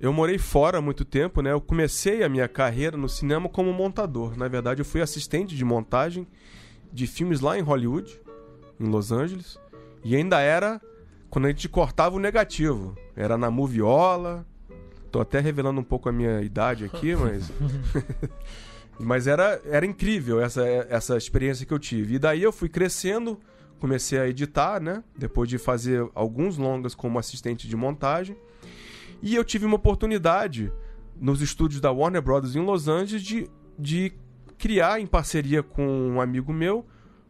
[0.00, 1.50] eu morei fora há muito tempo, né?
[1.50, 4.36] Eu comecei a minha carreira no cinema como montador.
[4.36, 6.24] Na verdade, eu fui assistente de montagem
[6.92, 8.20] de filmes lá em Hollywood,
[8.78, 9.58] em Los Angeles.
[10.04, 10.80] E ainda era
[11.30, 12.96] quando a gente cortava o negativo.
[13.14, 14.46] Era na Moviola.
[15.10, 17.50] Tô até revelando um pouco a minha idade aqui, mas...
[19.00, 22.16] Mas era, era incrível essa, essa experiência que eu tive.
[22.16, 23.38] E daí eu fui crescendo,
[23.78, 25.04] comecei a editar, né?
[25.16, 28.36] Depois de fazer alguns longas como assistente de montagem.
[29.22, 30.72] E eu tive uma oportunidade
[31.20, 33.48] nos estúdios da Warner Brothers em Los Angeles de,
[33.78, 34.12] de
[34.58, 36.84] criar em parceria com um amigo meu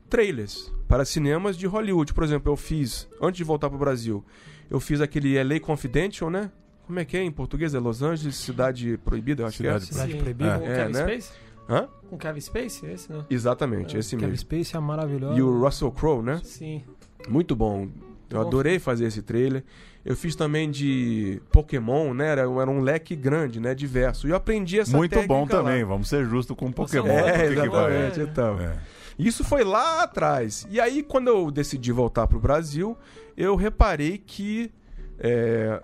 [0.08, 2.14] trailers para cinemas de Hollywood.
[2.14, 4.24] Por exemplo, eu fiz, antes de voltar para o Brasil,
[4.70, 6.50] eu fiz aquele LA Confidential, né?
[6.86, 7.74] Como é que é em português?
[7.74, 9.92] É Los Angeles, Cidade Proibida, eu acho Cidade que é.
[9.92, 10.16] Cidade.
[10.16, 10.58] Proibida.
[10.58, 11.02] Com É, Kevin né?
[11.02, 11.32] Space?
[11.68, 11.88] Hã?
[12.08, 13.26] Com Kevin Space, esse, né?
[13.28, 14.38] Exatamente, esse Kevin mesmo.
[14.38, 15.38] Space é maravilhoso.
[15.38, 16.40] E o Russell Crowe, né?
[16.42, 16.82] Sim.
[17.28, 17.88] Muito bom.
[18.30, 19.64] Eu adorei fazer esse trailer.
[20.04, 22.28] Eu fiz também de Pokémon, né?
[22.28, 23.74] Era, era um leque grande, né?
[23.74, 24.26] Diverso.
[24.26, 25.62] E eu aprendi essa Muito bom técnica lá.
[25.64, 27.08] também, vamos ser justos com o Pokémon.
[27.08, 28.20] É, O vai- exatamente.
[28.20, 28.60] Então.
[28.60, 28.78] É.
[29.18, 30.66] Isso foi lá atrás.
[30.70, 32.96] E aí, quando eu decidi voltar pro Brasil,
[33.36, 34.70] eu reparei que
[35.18, 35.82] é,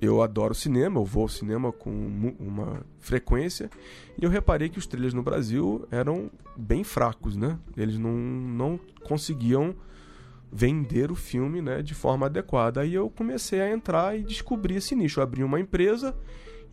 [0.00, 1.90] eu adoro cinema, eu vou ao cinema com
[2.38, 3.68] uma frequência,
[4.20, 7.58] e eu reparei que os trailers no Brasil eram bem fracos, né?
[7.76, 9.74] Eles não, não conseguiam
[10.52, 12.82] vender o filme né, de forma adequada.
[12.82, 15.18] Aí eu comecei a entrar e descobri esse nicho.
[15.18, 16.14] Eu abri uma empresa,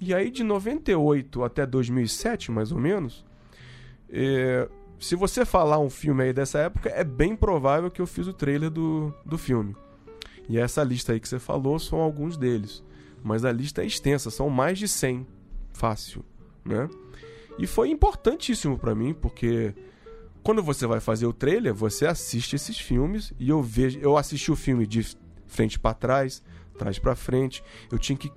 [0.02, 3.26] e aí de 98 até 2007, mais ou menos,
[4.10, 4.68] é,
[5.00, 8.34] se você falar um filme aí dessa época, é bem provável que eu fiz o
[8.34, 9.74] trailer do, do filme.
[10.50, 12.84] E essa lista aí que você falou são alguns deles.
[13.24, 15.26] Mas a lista é extensa, são mais de 100.
[15.72, 16.26] Fácil,
[16.66, 16.90] né?
[17.58, 19.74] E foi importantíssimo pra mim, porque
[20.44, 24.52] quando você vai fazer o trailer, você assiste esses filmes e eu vejo, eu assisti
[24.52, 25.06] o filme de
[25.48, 26.44] frente pra trás,
[26.78, 27.64] trás pra frente.
[27.92, 28.32] Eu tinha que,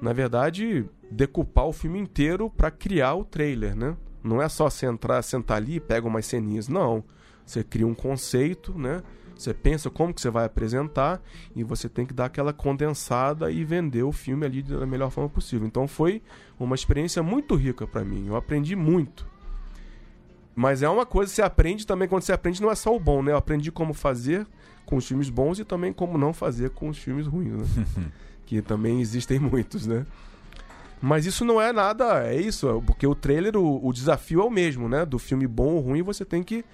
[0.00, 3.96] na verdade, decupar o filme inteiro pra criar o trailer, né?
[4.22, 7.04] Não é só você entrar, sentar ali e pega umas ceninhas, não.
[7.44, 9.02] Você cria um conceito, né?
[9.36, 11.20] Você pensa como que você vai apresentar
[11.54, 15.28] e você tem que dar aquela condensada e vender o filme ali da melhor forma
[15.28, 15.66] possível.
[15.66, 16.22] Então foi
[16.58, 18.28] uma experiência muito rica pra mim.
[18.28, 19.26] Eu aprendi muito.
[20.54, 23.00] Mas é uma coisa que você aprende também quando você aprende não é só o
[23.00, 23.32] bom, né?
[23.32, 24.46] Eu aprendi como fazer
[24.86, 27.86] com os filmes bons e também como não fazer com os filmes ruins, né?
[28.46, 30.06] que também existem muitos, né?
[31.02, 34.50] Mas isso não é nada, é isso, porque o trailer, o, o desafio é o
[34.50, 35.04] mesmo, né?
[35.04, 36.64] Do filme bom ou ruim, você tem que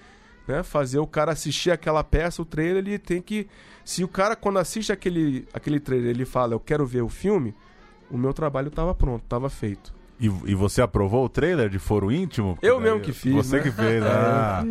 [0.47, 3.47] né, fazer o cara assistir aquela peça, o trailer, ele tem que.
[3.83, 7.55] Se o cara, quando assiste aquele, aquele trailer, ele fala, eu quero ver o filme,
[8.09, 9.93] o meu trabalho estava pronto, estava feito.
[10.21, 12.55] E, e você aprovou o trailer de Foro Íntimo?
[12.61, 13.63] Eu mesmo que fiz, Você né?
[13.63, 14.63] que fez, ah.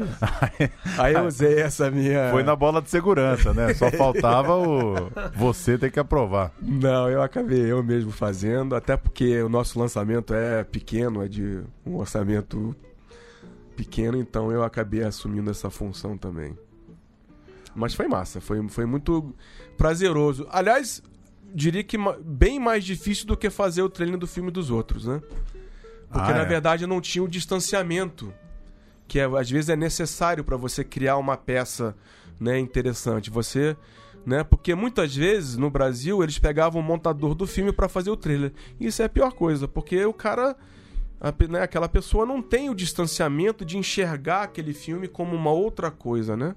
[0.96, 2.30] Aí eu usei essa minha.
[2.30, 3.74] Foi na bola de segurança, né?
[3.74, 6.52] Só faltava o você ter que aprovar.
[6.62, 11.64] Não, eu acabei eu mesmo fazendo, até porque o nosso lançamento é pequeno, é de
[11.84, 12.72] um orçamento
[13.74, 16.56] pequeno, então eu acabei assumindo essa função também.
[17.74, 19.34] Mas foi massa, foi, foi muito
[19.76, 20.46] prazeroso.
[20.48, 21.02] Aliás,
[21.54, 25.20] diria que bem mais difícil do que fazer o treino do filme dos outros, né?
[26.12, 26.44] Porque Ah, na é.
[26.44, 28.32] verdade eu não tinha o distanciamento
[29.06, 31.96] que é- às vezes é necessário para você criar uma peça,
[32.38, 33.28] né, interessante.
[33.28, 33.76] Você,
[34.24, 38.16] né, porque muitas vezes no Brasil eles pegavam o montador do filme para fazer o
[38.16, 38.52] trailer.
[38.78, 40.56] E isso é a pior coisa, porque o cara,
[41.20, 45.90] a né, aquela pessoa não tem o distanciamento de enxergar aquele filme como uma outra
[45.90, 46.54] coisa, né?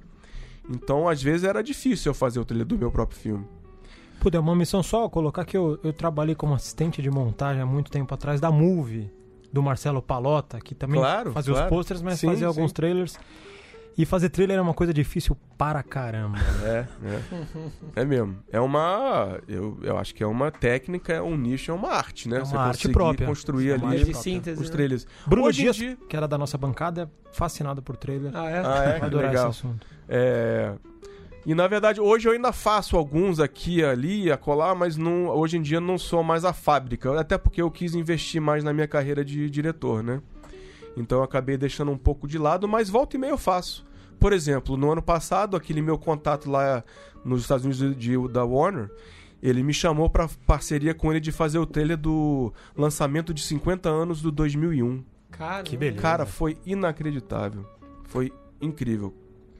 [0.70, 3.46] Então, às vezes era difícil eu fazer o trailer do meu próprio filme.
[4.24, 7.66] Puta, é uma missão só colocar que eu, eu trabalhei como assistente de montagem há
[7.66, 9.12] muito tempo atrás da Movie,
[9.52, 11.68] do Marcelo Palota, que também Claro, fazia claro.
[11.68, 12.76] os posters, mas Sim, fazia alguns sim.
[12.76, 13.20] trailers.
[13.98, 16.38] E fazer trailer é uma coisa difícil para caramba.
[16.64, 18.02] É, é.
[18.02, 18.38] É mesmo.
[18.52, 19.38] É uma.
[19.48, 22.38] Eu, eu acho que é uma técnica, é um nicho, é uma arte, né?
[22.38, 23.28] É uma Você arte própria.
[23.28, 24.32] construir É uma ali arte de própria.
[24.34, 24.62] síntese.
[24.64, 24.76] os né?
[24.76, 25.06] trailers.
[25.28, 28.32] Bruno Hoje Dias, dia- que era da nossa bancada, é fascinado por trailer.
[28.34, 28.62] Ah, é?
[28.66, 29.28] Ah, é?
[29.34, 29.86] Esse assunto.
[30.10, 30.74] É,
[31.46, 35.28] E na verdade, hoje eu ainda faço alguns aqui e ali, a colar, mas não,
[35.28, 37.20] hoje em dia não sou mais a fábrica.
[37.20, 40.22] Até porque eu quis investir mais na minha carreira de diretor, né?
[40.96, 43.86] Então eu acabei deixando um pouco de lado, mas volta e meia eu faço.
[44.20, 46.82] Por exemplo, no ano passado, aquele meu contato lá
[47.26, 48.90] nos Estados Unidos de- de- da Warner,
[49.42, 53.90] ele me chamou pra parceria com ele de fazer o trailer do lançamento de 50
[53.90, 55.04] anos do 2001.
[55.32, 56.02] Cara, Que beleza.
[56.02, 57.66] Cara, foi inacreditável.
[58.06, 59.14] Foi incrível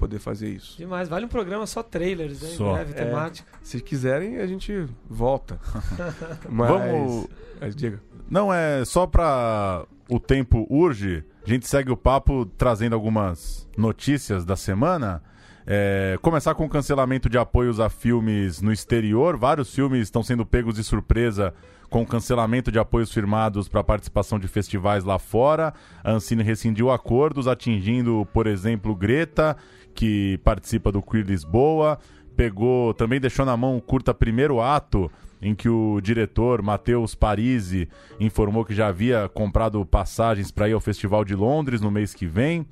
[0.04, 0.78] poder fazer isso.
[0.78, 1.08] Demais.
[1.10, 2.50] Vale um programa só trailers, né?
[2.50, 2.74] Em Só.
[2.74, 3.06] breve, É.
[3.06, 3.52] temática.
[3.62, 5.60] Se quiserem, a gente volta.
[6.50, 6.70] Mas...
[6.70, 7.28] Vamos-
[7.62, 8.02] Mas diga.
[8.30, 14.44] Não, é só pra o tempo urge, a gente segue o papo trazendo algumas notícias
[14.46, 15.22] da semana.
[15.66, 19.38] É, começar com o cancelamento de apoios a filmes no exterior.
[19.38, 21.54] Vários filmes estão sendo pegos de surpresa
[21.90, 25.74] com o cancelamento de apoios firmados para participação de festivais lá fora.
[26.04, 29.56] A Ancine rescindiu acordos, atingindo, por exemplo, Greta,
[29.94, 32.00] que participa do Queer Lisboa.
[32.36, 37.88] Pegou, também deixou na mão o curta Primeiro Ato, em que o diretor Matheus Parisi
[38.20, 42.26] informou que já havia comprado passagens para ir ao Festival de Londres no mês que
[42.26, 42.66] vem.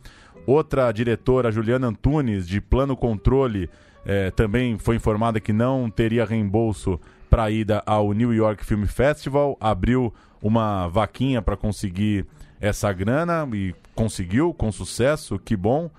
[0.48, 3.70] Outra diretora, Juliana Antunes, de Plano Controle,
[4.06, 8.86] eh, também foi informada que não teria reembolso para a ida ao New York Film
[8.86, 9.56] Festival.
[9.60, 12.26] Abriu uma vaquinha para conseguir
[12.60, 15.90] essa grana e conseguiu com sucesso, que bom.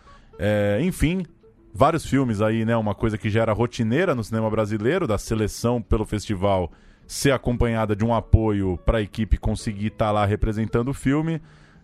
[0.45, 1.25] Eh, enfim,
[1.73, 2.77] vários filmes aí, né?
[2.77, 6.73] Uma coisa que já era rotineira no cinema brasileiro, da seleção pelo festival
[7.07, 11.41] ser acompanhada de um apoio para a equipe conseguir estar lá representando o filme,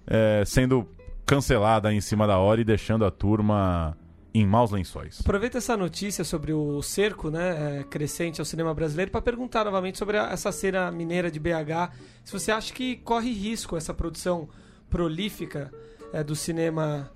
[0.08, 0.88] eh, sendo
[1.24, 3.96] cancelada em cima da hora e deixando a turma
[4.34, 5.20] em maus lençóis.
[5.20, 9.98] Aproveita essa notícia sobre o cerco né, é, crescente ao cinema brasileiro para perguntar novamente
[9.98, 11.92] sobre essa cena mineira de BH.
[12.24, 14.48] Se você acha que corre risco essa produção
[14.90, 15.70] prolífica
[16.12, 17.10] é, do cinema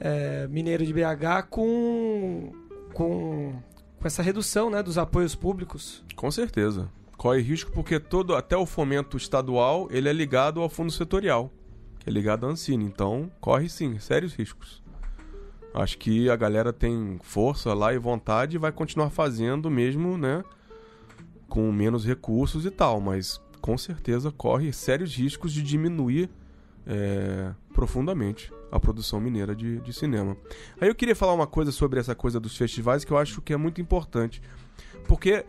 [0.00, 2.52] é, mineiro de BH com,
[2.92, 3.54] com,
[3.98, 6.04] com essa redução né, dos apoios públicos.
[6.14, 6.90] Com certeza.
[7.16, 11.50] Corre risco porque todo, até o fomento estadual, ele é ligado ao fundo setorial,
[11.98, 12.84] que é ligado à Ancine.
[12.84, 14.82] Então, corre sim, sérios riscos.
[15.74, 20.42] Acho que a galera tem força lá e vontade e vai continuar fazendo mesmo, né?
[21.48, 26.30] Com menos recursos e tal, mas com certeza corre sérios riscos de diminuir
[26.86, 30.36] é, profundamente a produção mineira de, de cinema.
[30.80, 33.52] Aí eu queria falar uma coisa sobre essa coisa dos festivais que eu acho que
[33.52, 34.42] é muito importante.
[35.06, 35.44] Porque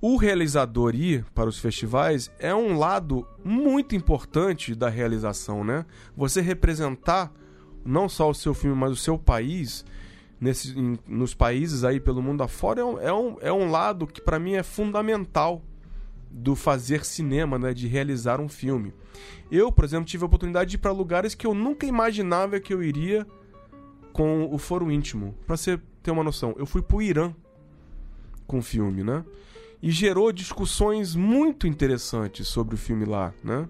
[0.00, 5.84] o realizador ir para os festivais é um lado muito importante da realização, né?
[6.16, 7.32] Você representar
[7.84, 9.84] não só o seu filme, mas o seu país
[10.40, 10.74] nesse,
[11.06, 14.38] nos países aí pelo mundo afora é um, é um, é um lado que para
[14.38, 15.62] mim é fundamental
[16.30, 17.74] do fazer cinema, né?
[17.74, 18.94] De realizar um filme.
[19.50, 22.72] Eu, por exemplo, tive a oportunidade de ir para lugares que eu nunca imaginava que
[22.72, 23.26] eu iria
[24.12, 25.34] com o foro íntimo.
[25.46, 27.34] Pra você ter uma noção, eu fui pro Irã
[28.46, 29.24] com o filme, né?
[29.82, 33.68] E gerou discussões muito interessantes sobre o filme lá, né?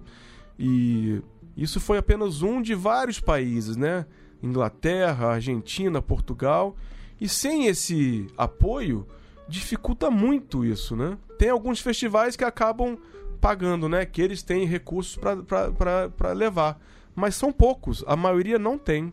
[0.59, 1.23] E
[1.57, 4.07] isso foi apenas um de vários países, né?
[4.43, 6.77] Inglaterra, Argentina, Portugal.
[7.21, 9.07] E sem esse apoio,
[9.51, 11.19] dificulta muito isso, né?
[11.37, 12.97] Tem alguns festivais que acabam
[13.41, 14.07] pagando, né?
[14.07, 16.81] Que eles têm recursos para levar.
[17.15, 19.13] Mas são poucos, a maioria não tem.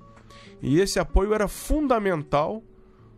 [0.61, 2.63] E esse apoio era fundamental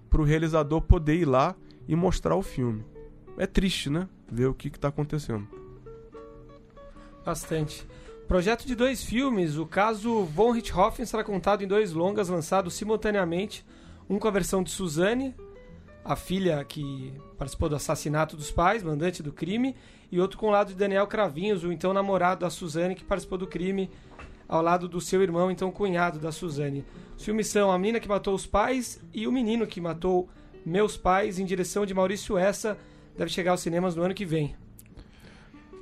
[0.09, 1.55] para o realizador poder ir lá
[1.87, 2.83] e mostrar o filme.
[3.37, 4.07] É triste, né?
[4.31, 5.47] Ver o que está acontecendo.
[7.25, 7.85] Bastante.
[8.27, 13.65] Projeto de dois filmes, o caso Von Richthofen será contado em dois longas lançados simultaneamente,
[14.09, 15.35] um com a versão de Suzanne,
[16.03, 19.75] a filha que participou do assassinato dos pais, mandante do crime,
[20.11, 23.37] e outro com o lado de Daniel Cravinhos, o então namorado da Suzanne que participou
[23.37, 23.89] do crime,
[24.47, 26.83] ao lado do seu irmão, então cunhado da Suzanne.
[27.15, 30.27] Os filmes são A Menina que Matou os Pais e O Menino que Matou
[30.65, 32.77] Meus Pais, em direção de Maurício Essa,
[33.15, 34.55] deve chegar aos cinemas no ano que vem.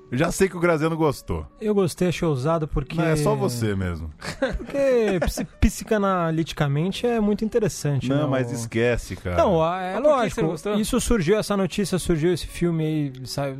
[0.10, 1.46] Eu já sei que o Graziano gostou.
[1.60, 2.96] Eu gostei, achei ousado porque.
[2.96, 4.10] Não, é só você mesmo.
[4.58, 8.10] Porque psi- psicanaliticamente é muito interessante.
[8.10, 8.16] né?
[8.16, 9.38] Não, mas O- esquece, cara.
[9.38, 10.70] Não, é Mas por que você não lógico.
[10.82, 13.14] Isso surgiu, essa notícia surgiu, esse filme aí.
[13.26, 13.56] Saiu,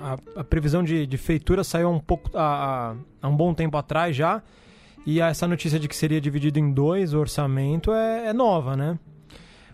[0.00, 2.30] a, a previsão de, de feitura saiu há um pouco.
[2.36, 4.42] Há, há um bom tempo atrás já.
[5.04, 8.98] E essa notícia de que seria dividido em dois o orçamento é, é nova, né?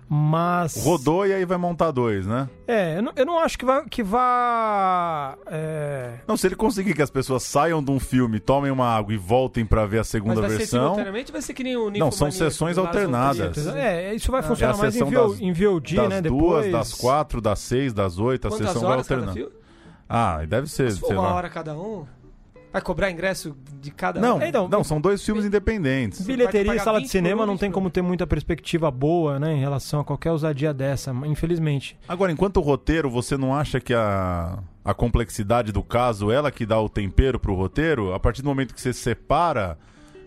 [0.08, 0.82] Mas.
[0.82, 2.48] Rodou e aí vai montar dois, né?
[2.66, 3.84] É, eu não, eu não acho que vai.
[3.84, 6.14] Que vá é...
[6.26, 9.18] Não, se ele conseguir que as pessoas saiam de um filme, tomem uma água e
[9.18, 10.80] voltem para ver a segunda Mas vai versão.
[10.80, 13.66] Ser simultaneamente vai ser que nem o Não, são sessões alternadas.
[13.68, 16.22] É, isso vai é funcionar mais em, VO, das, em VOD, das né?
[16.22, 16.72] duas, Depois...
[16.72, 19.52] das quatro, das seis, das oito, a Quantas sessão vai alternando.
[20.08, 21.34] Ah, deve ser, Se for sei uma lá.
[21.34, 22.06] hora cada um,
[22.72, 24.40] vai cobrar ingresso de cada Não?
[24.40, 26.20] É, então, não, são dois filmes independentes.
[26.26, 29.60] Bilheteria e sala de 20 cinema não tem como ter muita perspectiva boa, né, em
[29.60, 31.98] relação a qualquer ousadia dessa, infelizmente.
[32.08, 36.80] Agora, enquanto roteiro, você não acha que a, a complexidade do caso, ela que dá
[36.80, 39.78] o tempero pro roteiro, a partir do momento que você separa,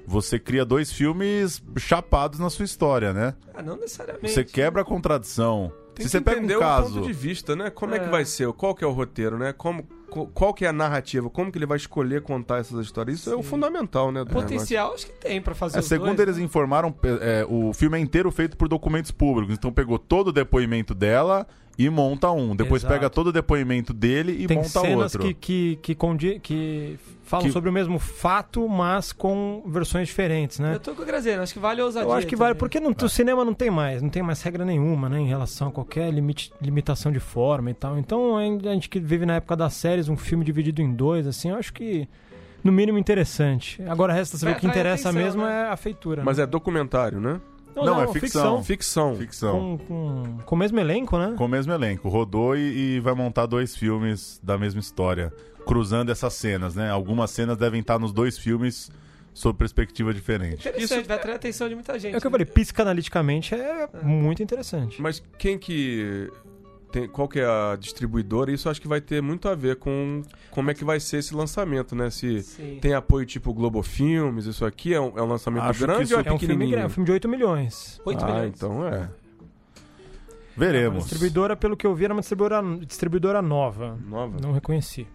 [0.08, 3.36] você cria dois filmes chapados na sua história, né?
[3.54, 4.32] Ah, não necessariamente.
[4.32, 5.72] Você quebra a contradição.
[5.94, 6.94] Tem Se que você pega entender um o caso.
[6.96, 7.70] ponto de vista, né?
[7.70, 8.00] Como é.
[8.00, 8.10] que É.
[8.10, 8.52] vai ser?
[8.54, 9.54] Qual que é o roteiro, né?
[9.54, 9.94] Como, co-
[10.34, 11.30] qual que é a narrativa?
[11.30, 13.20] Como que ele vai escolher contar essas histórias?
[13.20, 13.44] Isso é o Sim.
[13.44, 14.24] fundamental, né?
[14.24, 14.48] do negócio.
[14.50, 16.44] Potencial acho que tem pra fazer É, os segundo dois, eles né?
[16.44, 19.56] informaram, é, o filme é inteiro feito por documentos públicos.
[19.56, 21.48] Então pegou todo o depoimento dela
[21.78, 22.56] e monta um.
[22.56, 22.94] Depois Exato.
[22.94, 25.22] pega todo o depoimento dele e tem monta cenas outro.
[25.22, 30.60] que, que, que, condi- que falam Que- sobre o mesmo fato, mas com versões diferentes,
[30.60, 30.76] né?
[30.76, 32.08] Eu tô com o Graziano, acho que vale a ousadia.
[32.10, 32.60] Eu acho que vale, também.
[32.60, 35.70] porque não, o cinema não tem mais, não tem mais regra nenhuma, né, em relação
[35.70, 37.98] a qualquer limite, limitação de forma e tal.
[37.98, 41.50] Então, a gente que vive na época das séries, um filme dividido em dois, assim,
[41.50, 42.08] eu acho que,
[42.64, 43.82] no mínimo, interessante.
[43.88, 45.68] Agora resta saber Vai o que atrair interessa atenção, mesmo né?
[45.68, 46.24] é a feitura.
[46.24, 46.44] Mas né?
[46.44, 47.40] é documentário, né?
[47.74, 48.62] Não, é ficção.
[48.62, 49.16] Ficção.
[49.16, 49.78] Ficção.
[49.78, 51.36] Com, com, com o mesmo elenco, né?
[51.38, 52.10] Com o mesmo elenco.
[52.10, 55.32] Rodou e, e vai montar dois filmes da mesma história.
[55.66, 56.90] Cruzando essas cenas, né?
[56.90, 58.92] Algumas cenas devem estar nos dois filmes
[59.34, 60.70] sob perspectiva diferente.
[60.76, 62.14] Isso- vai atrair a atenção de muita gente.
[62.14, 62.40] É o que eu né?
[62.40, 65.02] falei, psicanaliticamente é muito interessante.
[65.02, 66.30] Mas quem que.
[66.92, 68.52] Tem, qual que é a distribuidora?
[68.52, 71.34] Isso acho que vai ter muito a ver com como é que vai ser esse
[71.34, 72.10] lançamento, né?
[72.10, 72.80] Se Sim.
[72.82, 76.14] tem apoio tipo Globo Filmes, isso aqui é um, é um lançamento Acho que grande
[76.14, 76.80] ou é, É um filme, pequenininho?
[76.80, 78.02] é um filme de 8 milhões.
[78.06, 78.54] 8 ah, milhões.
[78.56, 79.04] então é.
[79.04, 79.10] A
[80.58, 81.04] Veremos.
[81.06, 83.98] distribuidora, pelo que eu vi, era uma distribuidora, distribuidora nova.
[84.06, 84.38] Nova.
[84.42, 85.08] Não reconheci.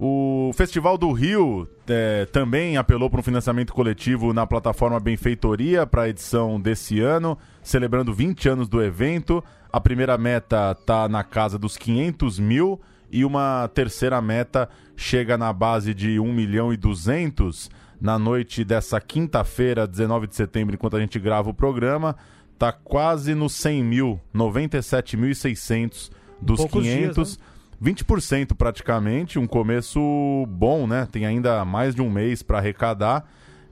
[0.00, 6.02] O Festival do Rio é, também apelou para um financiamento coletivo na plataforma Benfeitoria para
[6.02, 9.42] a edição desse ano, celebrando 20 anos do evento.
[9.72, 15.52] A primeira meta está na casa dos 500 mil e uma terceira meta chega na
[15.52, 21.00] base de 1 milhão e 200 na noite dessa quinta-feira, 19 de setembro, enquanto a
[21.00, 22.16] gente grava o programa.
[22.58, 26.10] Tá quase nos 100 mil, 97.600
[26.40, 27.38] dos poucos dias, 500.
[27.80, 30.00] 20% praticamente, um começo
[30.48, 31.06] bom, né?
[31.10, 33.24] Tem ainda mais de um mês para arrecadar.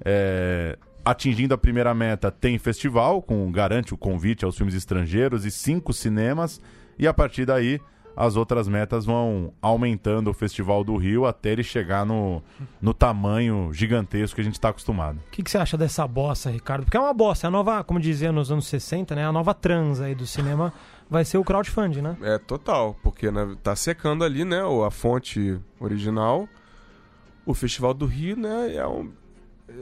[0.04, 5.52] É, Atingindo a primeira meta, tem festival, com garante o convite aos filmes estrangeiros e
[5.52, 6.60] cinco cinemas.
[6.98, 7.80] E a partir daí,
[8.16, 12.42] as outras metas vão aumentando o Festival do Rio até ele chegar no,
[12.82, 15.18] no tamanho gigantesco que a gente está acostumado.
[15.28, 16.82] O que, que você acha dessa bossa, Ricardo?
[16.84, 19.24] Porque é uma bossa, é a nova, como dizia nos anos 60, né?
[19.24, 20.72] A nova trans aí do cinema
[21.08, 22.16] vai ser o crowdfunding, né?
[22.22, 26.48] É total, porque né, tá secando ali, né, o- a fonte original.
[27.44, 29.12] O Festival do Rio, né, é, um-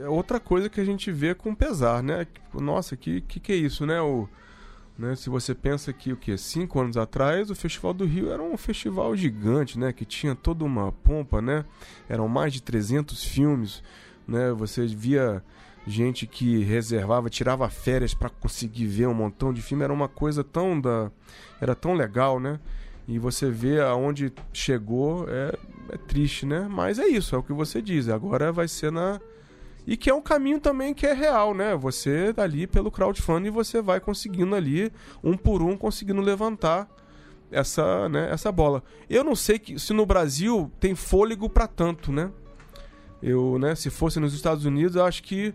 [0.01, 2.25] é outra coisa que a gente vê com pesar, né?
[2.25, 4.01] Tipo, Nossa, que, que que é isso, né?
[4.01, 4.27] O,
[4.97, 5.15] né?
[5.15, 8.57] Se você pensa que o que cinco anos atrás o Festival do Rio era um
[8.57, 9.91] festival gigante, né?
[9.91, 11.65] Que tinha toda uma pompa, né?
[12.07, 13.83] Eram mais de 300 filmes,
[14.27, 14.51] né?
[14.53, 15.43] Você via
[15.87, 19.83] gente que reservava, tirava férias para conseguir ver um montão de filme.
[19.83, 21.11] Era uma coisa tão da,
[21.61, 22.59] era tão legal, né?
[23.07, 25.55] E você vê aonde chegou é,
[25.89, 26.67] é triste, né?
[26.69, 28.09] Mas é isso, é o que você diz.
[28.09, 29.19] Agora vai ser na
[29.87, 31.75] e que é um caminho também que é real, né?
[31.75, 34.91] Você ali pelo crowdfunding você vai conseguindo ali
[35.23, 36.89] um por um conseguindo levantar
[37.51, 38.83] essa, né, essa bola.
[39.09, 42.31] Eu não sei que, se no Brasil tem fôlego para tanto, né?
[43.21, 45.53] Eu, né, se fosse nos Estados Unidos, acho que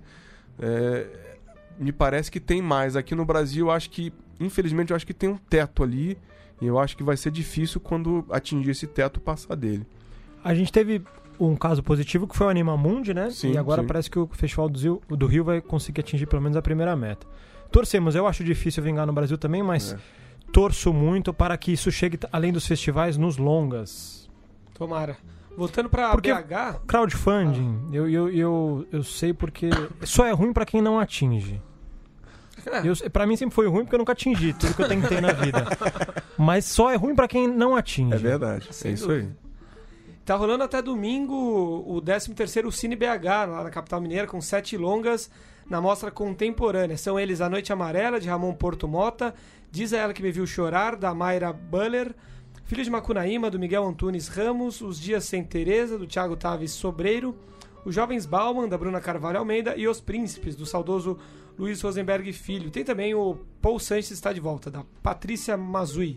[0.59, 1.07] é,
[1.79, 2.97] me parece que tem mais.
[2.97, 6.17] Aqui no Brasil, acho que, infelizmente, eu acho que tem um teto ali.
[6.61, 9.87] E eu acho que vai ser difícil quando atingir esse teto passar dele.
[10.45, 11.03] A gente teve
[11.41, 13.31] um caso positivo que foi o Animamundi, né?
[13.31, 13.89] Sim, e agora sim.
[13.89, 16.95] parece que o Festival do Rio, do Rio vai conseguir atingir pelo menos a primeira
[16.95, 17.27] meta.
[17.73, 19.99] Torcemos, eu acho difícil vingar no Brasil também, mas É.
[20.53, 24.29] torço muito para que isso chegue, além dos festivais, nos longas.
[24.75, 25.17] Tomara.
[25.57, 29.69] Voltando pra Porque- BH, Crowdfunding, eu, eu, eu, eu sei porque
[30.03, 31.61] só é ruim para quem não atinge.
[32.85, 35.33] Eu, pra mim sempre foi ruim porque eu nunca atingi tudo que eu tentei na
[35.33, 35.65] vida.
[36.37, 38.15] Mas só é ruim para quem não atinge.
[38.15, 38.69] É verdade.
[38.71, 39.29] Sem é isso aí.
[40.31, 45.29] Tá rolando até domingo o 13º Cine BH, lá na capital mineira, com sete longas
[45.69, 46.97] na mostra contemporânea.
[46.97, 49.35] São eles A Noite Amarela, de Ramon Porto Mota,
[49.73, 52.15] Diz a Ela Que Me Viu Chorar, da Mayra Buller,
[52.65, 57.37] Filho de Macunaíma, do Miguel Antunes Ramos, Os Dias Sem Teresa, do Thiago Taves Sobreiro,
[57.85, 61.19] Os Jovens Bauman, da Bruna Carvalho Almeida e Os Príncipes, do saudoso
[61.59, 62.71] Luiz Rosenberg Filho.
[62.71, 66.17] Tem também o Paul Sanches está de volta, da Patrícia Mazui.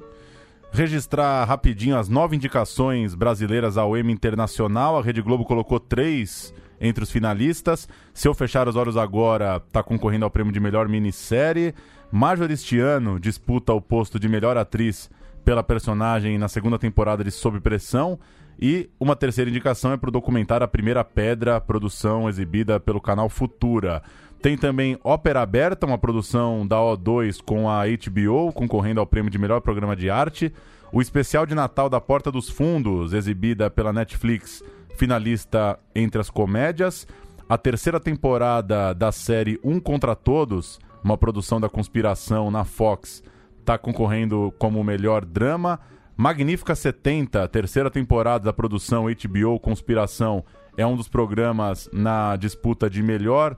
[0.76, 4.98] Registrar rapidinho as nove indicações brasileiras ao Emmy Internacional.
[4.98, 6.52] A Rede Globo colocou três
[6.82, 7.88] entre os finalistas.
[8.12, 11.76] Se eu fechar os olhos agora, está concorrendo ao prêmio de melhor minissérie.
[12.12, 15.12] Major este ano disputa o posto de melhor atriz
[15.46, 18.20] pela personagem na segunda temporada de Sob Pressão.
[18.60, 23.30] E uma terceira indicação é para o documentário A Primeira Pedra, produção exibida pelo canal
[23.30, 24.02] Futura.
[24.44, 29.38] Tem também Ópera Aberta, uma produção da O2 com a HBO, concorrendo ao prêmio de
[29.38, 30.54] melhor programa de arte.
[30.92, 34.62] O especial de Natal da Porta dos Fundos, exibida pela Netflix,
[34.98, 37.08] finalista entre as comédias.
[37.48, 43.24] A terceira temporada da série Um Contra Todos, uma produção da conspiração na Fox,
[43.62, 45.80] está concorrendo como melhor drama.
[46.18, 50.44] Magnífica 70, terceira temporada da produção HBO Conspiração,
[50.76, 53.56] é um dos programas na disputa de melhor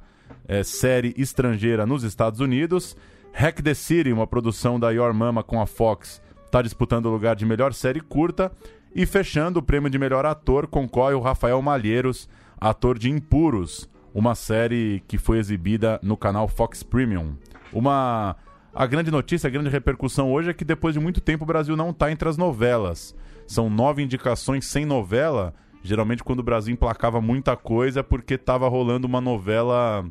[0.47, 2.95] é, série estrangeira nos Estados Unidos.
[3.33, 7.35] Hack the City, uma produção da Your Mama com a Fox, está disputando o lugar
[7.35, 8.51] de melhor série curta.
[8.93, 14.35] E fechando o prêmio de melhor ator, concorre o Rafael Malheiros, ator de Impuros, uma
[14.35, 17.35] série que foi exibida no canal Fox Premium.
[17.73, 18.37] Uma
[18.73, 21.77] a grande notícia, a grande repercussão hoje é que depois de muito tempo o Brasil
[21.77, 23.15] não está entre as novelas.
[23.47, 25.53] São nove indicações sem novela.
[25.81, 30.05] Geralmente quando o Brasil emplacava muita coisa é porque estava rolando uma novela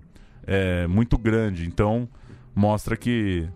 [0.47, 1.67] é, muito grande.
[1.67, 2.09] Então
[2.55, 3.49] mostra que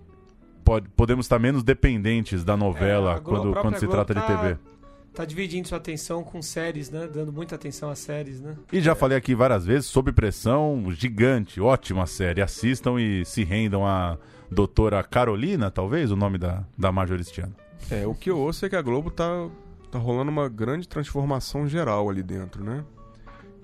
[0.65, 4.27] pode, podemos estar menos dependentes da novela É, Globo- quando, quando se própria trata de
[4.27, 4.69] Globo TV.
[5.15, 7.09] Tá dividindo sua atenção com séries, né?
[7.13, 8.57] Dando muita atenção às séries, né?
[8.73, 12.41] E já falei aqui várias vezes, Sob Pressão, gigante, ótima série.
[12.41, 14.17] Assistam e se rendam a
[14.49, 17.55] doutora Carolina, talvez, o nome da, da Major este ano.
[17.91, 19.49] É, o que eu ouço é que a Globo tá,
[19.91, 22.85] tá rolando uma grande transformação geral ali dentro, né?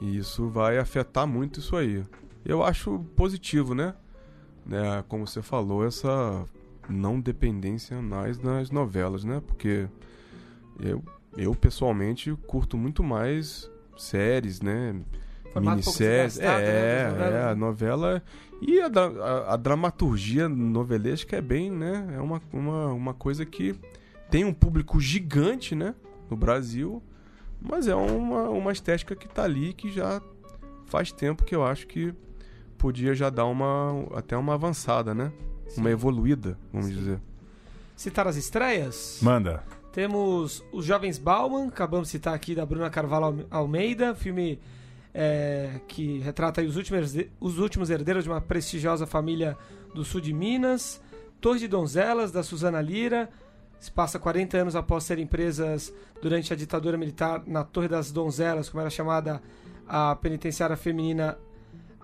[0.00, 2.02] E isso vai afetar muito isso aí.
[2.44, 3.94] Eu acho positivo, né?
[4.66, 5.02] né?
[5.08, 6.44] Como você falou, essa
[6.88, 9.42] não dependência mais nas novelas, né?
[9.46, 9.88] Porque
[10.78, 11.02] eu,
[11.36, 14.94] eu pessoalmente curto muito mais séries, né?
[15.52, 16.36] Formato Minisséries.
[16.38, 17.54] né, É, das novelas, é, a né?
[17.54, 18.22] novela.
[18.60, 22.14] E a, a- a dramaturgia novelesca é bem, né?
[22.16, 23.74] É uma, uma, uma coisa que
[24.30, 25.94] tem um público gigante, né?
[26.28, 27.02] No Brasil.
[27.60, 30.20] Mas é uma, uma estética que tá ali que já
[30.86, 32.12] faz tempo que eu acho que
[32.84, 35.32] podia já dar uma até uma avançada, né?
[35.74, 37.18] Uma evoluída, vamos dizer.
[37.96, 39.20] Citar as estreias?
[39.22, 39.64] Manda.
[39.90, 44.60] Temos Os Jovens Bauman, acabamos de citar aqui da Bruna Carvalho Alme- Almeida, filme
[45.14, 49.56] é, que retrata aí os, últimos, os últimos herdeiros de uma prestigiosa família
[49.94, 51.00] do sul de Minas.
[51.40, 53.30] Torre de Donzelas, da Suzana Lira,
[53.80, 58.68] se passa 40 anos após serem presas durante a ditadura militar na Torre das Donzelas,
[58.68, 59.40] como era chamada
[59.88, 61.38] a penitenciária feminina,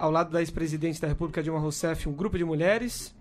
[0.01, 3.15] ao lado da ex-presidente da República Dilma Rousseff, um grupo de mulheres.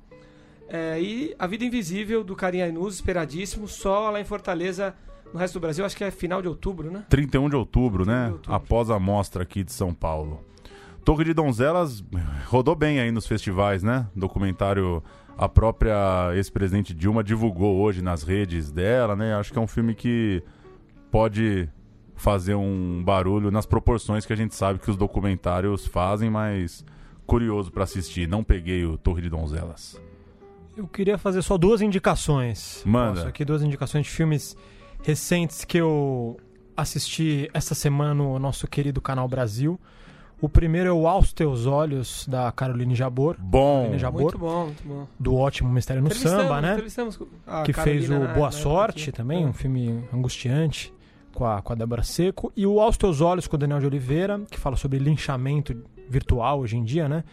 [0.70, 4.96] É, e A Vida Invisível, do Karim Ainuz, esperadíssimo, só lá em Fortaleza,
[5.34, 7.04] no resto do Brasil, acho que é final de outubro, né?
[7.10, 8.28] 31 de outubro, né?
[8.28, 8.56] de outubro.
[8.56, 10.46] Após a mostra aqui de São Paulo.
[11.04, 12.04] Torre de Donzelas
[12.48, 14.08] rodou bem aí nos festivais, né?
[14.16, 15.04] Documentário
[15.38, 19.36] a própria ex-presidente Dilma divulgou hoje nas redes dela, né?
[19.36, 20.44] Acho que é um filme que
[21.12, 21.68] pode
[22.20, 26.84] fazer um barulho nas proporções que a gente sabe que os documentários fazem, mas
[27.26, 28.28] curioso pra assistir.
[28.28, 30.00] Não peguei o Torre de Donzelas.
[30.76, 32.84] Eu queria fazer só duas indicações.
[32.86, 33.16] Manda.
[33.16, 34.56] Posso aqui duas indicações de filmes
[35.04, 36.38] recentes que eu
[36.76, 39.80] assisti essa semana no nosso querido canal Brasil.
[40.42, 44.66] O primeiro é o Aos Teus Olhos, da Caroline Jabor, Bom, Caroline Jabor, Muito bom,
[44.66, 45.08] muito bom.
[45.20, 46.78] do ótimo Mistério no Samba, né?
[47.66, 49.12] que fez Carolina o na- Boa Sorte aqui.
[49.12, 49.46] também, É.
[49.46, 50.94] um filme angustiante
[51.40, 52.52] com a, com a Débora Seco.
[52.56, 55.74] E o Aos Teus Olhos com o Daniel de Oliveira, que fala sobre linchamento
[56.10, 57.24] virtual hoje em dia, né?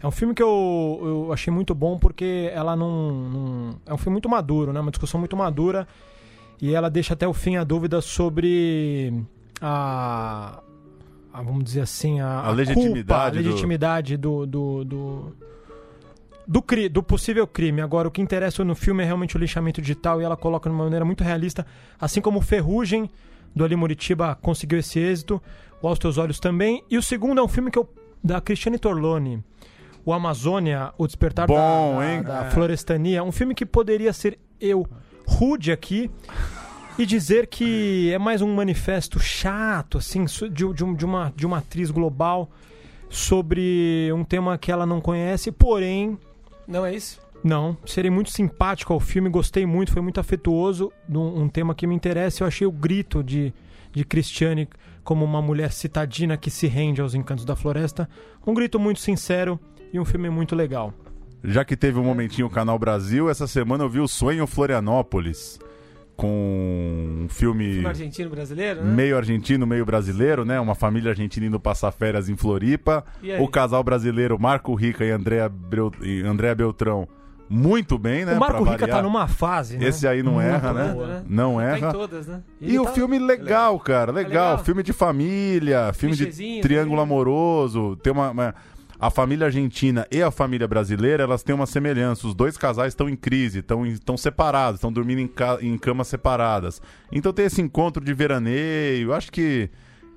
[0.00, 3.98] É um filme que eu, eu achei muito bom porque ela não, não- É um
[3.98, 4.78] filme muito maduro, né?
[4.78, 5.88] Uma discussão muito madura.
[6.62, 9.12] E ela deixa até o fim a dúvida sobre
[9.60, 10.60] a.
[11.32, 15.36] a, vamos dizer assim, a, A legitimidade culpa, a do- legitimidade do, do, do,
[16.46, 17.80] do, cri, do possível crime.
[17.80, 20.74] Agora, o que interessa no filme é realmente o lixamento digital e ela coloca de
[20.76, 21.66] uma maneira muito realista,
[22.00, 23.10] assim como Ferrugem
[23.54, 25.40] do Ali Muritiba conseguiu esse êxito,
[25.80, 26.82] o Aos Teus Olhos também.
[26.90, 27.88] E o segundo é um filme que eu,
[28.22, 29.42] da Cristiane Torlone,
[30.04, 31.54] o Amazônia, o Despertar Bom,
[31.94, 32.22] da, da- hein?
[32.22, 34.86] da Florestania, um filme que poderia ser eu
[35.26, 36.10] rude aqui
[36.98, 41.58] e dizer que é mais um manifesto chato, assim, de, de de uma, de uma
[41.58, 42.48] atriz global
[43.10, 46.18] sobre um tema que ela não conhece, porém,
[46.66, 47.20] Não é isso?
[47.46, 51.86] Não, serei muito simpático ao filme, gostei muito, foi muito afetuoso, um, um tema que
[51.86, 53.54] me interessa, eu achei o grito de,
[53.92, 54.68] de Cristiane
[55.04, 58.08] como uma mulher citadina que se rende aos encantos da floresta,
[58.44, 59.60] um grito muito sincero
[59.92, 60.92] e um filme muito legal.
[61.44, 65.58] já que teve um momentinho o Canal Brasil, essa semana eu vi o Sonho Florianópolis.
[66.16, 67.72] Com um filme.
[67.74, 68.90] Filme argentino brasileiro, né?
[68.90, 70.58] Meio argentino, meio brasileiro, né?
[70.58, 73.04] Uma família argentina indo passar férias em Floripa.
[73.38, 77.06] O casal brasileiro Marco Rica e e Andréa Beltrão
[77.48, 78.34] muito bem, né?
[78.34, 79.86] o Marco pra Rica tá numa fase, né?
[79.86, 80.92] Esse aí não Muito erra, né?
[80.92, 81.06] boa.
[81.06, 81.22] né?
[81.28, 81.88] Não Tá erra.
[81.88, 82.42] em todas, né?
[82.60, 84.30] E Ele o tá- filme legal, cara, legal.
[84.52, 84.64] legal.
[84.64, 87.96] Filme de família, filme de triângulo amoroso.
[88.02, 88.54] Tem uma, uma-
[88.98, 92.26] A família argentina e a família brasileira, elas têm uma semelhança.
[92.26, 96.08] Os dois casais estão em crise, estão, estão separados, estão dormindo em, ca- em camas
[96.08, 96.80] separadas.
[97.12, 99.12] Então tem esse encontro de veraneio.
[99.12, 99.68] Acho que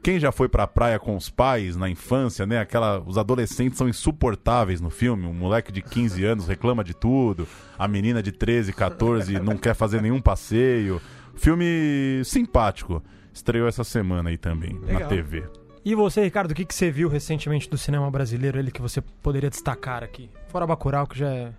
[0.01, 2.59] quem já foi pra praia com os pais na infância, né?
[2.59, 5.25] Aquela, os adolescentes são insuportáveis no filme.
[5.25, 7.47] Um moleque de 15 anos reclama de tudo.
[7.77, 11.01] A menina de 13, 14 não quer fazer nenhum passeio.
[11.35, 13.03] Filme simpático.
[13.33, 15.09] Estreou essa semana aí também, na Legal.
[15.09, 15.43] TV.
[15.83, 19.01] E você, Ricardo, o que, que você viu recentemente do cinema brasileiro ele que você
[19.01, 20.29] poderia destacar aqui?
[20.49, 21.53] Fora Bacurau, que já é...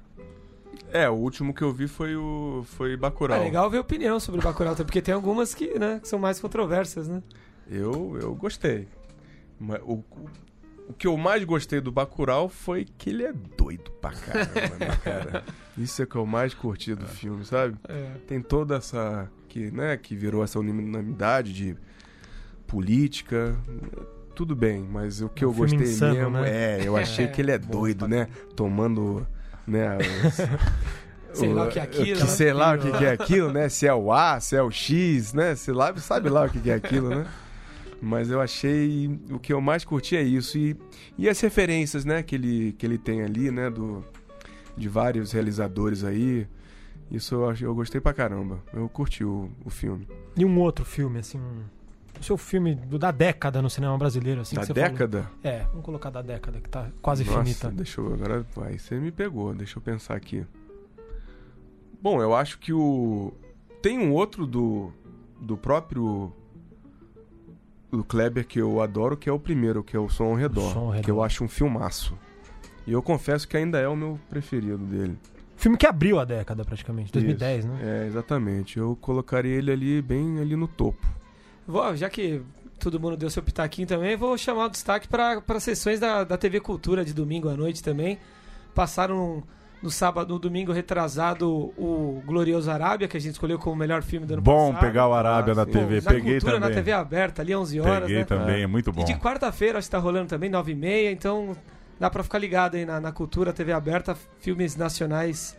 [0.92, 3.40] É, o último que eu vi foi o foi É Bacurau.
[3.40, 6.40] legal ver opinião sobre o Bacurau, até porque tem algumas que, né, que são mais
[6.40, 7.22] controversas, né?
[7.70, 8.88] Eu, eu gostei.
[9.60, 10.04] O, o,
[10.88, 14.96] o que eu mais gostei do Bacurau foi que ele é doido pra caramba, né,
[15.04, 15.44] cara?
[15.78, 17.76] Isso é que eu mais curti do filme, sabe?
[17.88, 18.10] É.
[18.26, 19.30] Tem toda essa...
[19.48, 21.76] Que, né, que virou essa unanimidade de
[22.66, 23.56] política...
[24.34, 26.78] Tudo bem, mas o que Um eu gostei insano, mesmo né?
[26.80, 26.86] é...
[26.88, 28.26] Eu achei que ele é doido, né?
[28.56, 29.26] Tomando...
[29.66, 30.40] Né, os-
[31.38, 32.26] Sei lá o que é aquilo, que né?
[32.26, 33.68] sei lá o que, é aquilo, né?
[33.68, 35.54] Se é o A, se é o X, né?
[35.54, 37.26] Sei lá, sabe lá o que é aquilo, né?
[38.00, 39.20] Mas eu achei.
[39.30, 40.56] O que eu mais curti é isso.
[40.58, 40.76] E,
[41.18, 43.68] e as referências, né, que ele, que ele tem ali, né?
[43.68, 44.04] Do,
[44.76, 46.46] de vários realizadores aí.
[47.10, 48.60] Isso eu, eu gostei pra caramba.
[48.72, 50.06] Eu curti o, o filme.
[50.36, 51.64] E um outro filme, assim, um...
[52.18, 54.88] O seu filme do- da década no cinema brasileiro, assim, da você falou.
[54.90, 55.30] década?
[55.42, 57.70] É, vamos colocar da década, que tá quase Nossa, finita.
[57.70, 58.12] deixa eu.
[58.14, 60.44] Agora vai, você me pegou, deixa eu pensar aqui.
[62.02, 63.32] Bom, eu acho que o.
[63.82, 64.92] Tem um outro do.
[65.40, 66.32] Do próprio.
[67.90, 70.72] Do Kleber que eu adoro, que é o primeiro, que é o Som ao Redor.
[70.72, 71.04] Som ao Redor.
[71.04, 72.16] Que eu acho um filmaço.
[72.86, 75.18] E eu confesso que ainda é o meu preferido dele.
[75.56, 77.68] Filme que abriu a década, praticamente, 2010, Isso.
[77.68, 77.80] né?
[77.82, 78.78] É, exatamente.
[78.78, 81.06] Eu colocaria ele ali, bem ali no topo.
[81.66, 82.40] Vou, já que
[82.78, 86.60] todo mundo deu seu pitaquinho também, vou chamar o destaque para sessões da, da TV
[86.60, 88.18] Cultura de domingo à noite também.
[88.74, 89.42] Passaram
[89.82, 94.02] no sábado, no domingo retrasado, o Glorioso Arábia, que a gente escolheu como o melhor
[94.02, 94.80] filme do ano Bom passado.
[94.86, 95.70] pegar o Arábia Ah, na sim.
[95.70, 96.00] TV.
[96.02, 96.68] na Peguei Cultura, também.
[96.68, 98.24] na TV aberta, ali 11 horas, Peguei né?
[98.24, 99.00] também, é muito bom.
[99.02, 101.56] E de quarta-feira, acho que tá rolando também, 9h30, então
[101.98, 105.56] dá pra ficar ligado aí na, na Cultura, TV aberta, filmes nacionais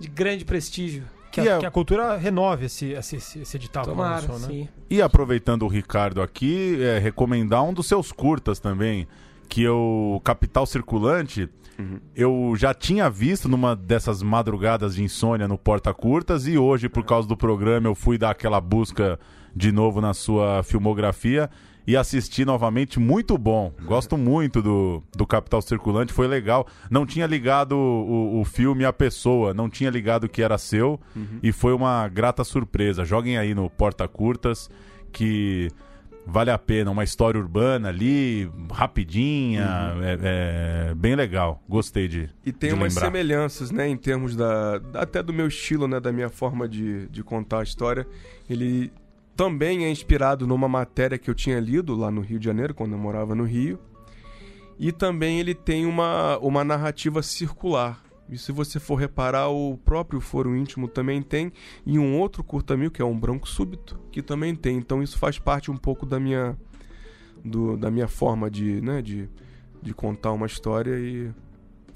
[0.00, 1.04] de grande prestígio.
[1.30, 4.38] Que, a, a- que a cultura renove esse, esse, esse, edital Tomara, né?
[4.48, 4.68] sim.
[4.90, 9.06] E aproveitando o Ricardo aqui, é, recomendar um dos seus curtas também,
[9.50, 11.50] que o Capital Circulante.
[12.14, 17.04] Eu já tinha visto numa dessas madrugadas de insônia no Porta Curtas e hoje, por
[17.04, 19.18] causa do programa, eu fui dar aquela busca
[19.56, 21.48] de novo na sua filmografia
[21.86, 23.00] e assisti novamente.
[23.00, 23.72] Muito bom.
[23.82, 26.66] Gosto muito do, do Capital Circulante, foi legal.
[26.90, 31.00] Não tinha ligado o, o filme à pessoa, não tinha ligado que era seu
[31.42, 33.06] e foi uma grata surpresa.
[33.06, 34.68] Joguem aí no Porta Curtas
[35.10, 35.70] que
[36.30, 36.90] vale a pena.
[36.90, 41.62] Uma história urbana ali, rapidinha, é, é bem legal.
[41.68, 42.30] Gostei de.
[42.44, 43.06] E tem de umas lembrar.
[43.06, 47.22] semelhanças, né, em termos da até do meu estilo, né, da minha forma de, de
[47.22, 48.06] contar a história.
[48.48, 48.92] Ele
[49.36, 52.92] também é inspirado numa matéria que eu tinha lido lá no Rio de Janeiro, quando
[52.92, 53.78] eu morava no Rio.
[54.78, 58.02] E também ele tem uma, uma narrativa circular.
[58.30, 61.52] E se você for reparar, o próprio Foro Íntimo também tem,
[61.84, 64.76] e um outro curta-mil, que é um Branco Súbito, que também tem.
[64.76, 66.56] Então isso faz parte um pouco da minha,
[67.44, 69.28] do, da minha forma de, né, de,
[69.82, 71.30] de contar uma história e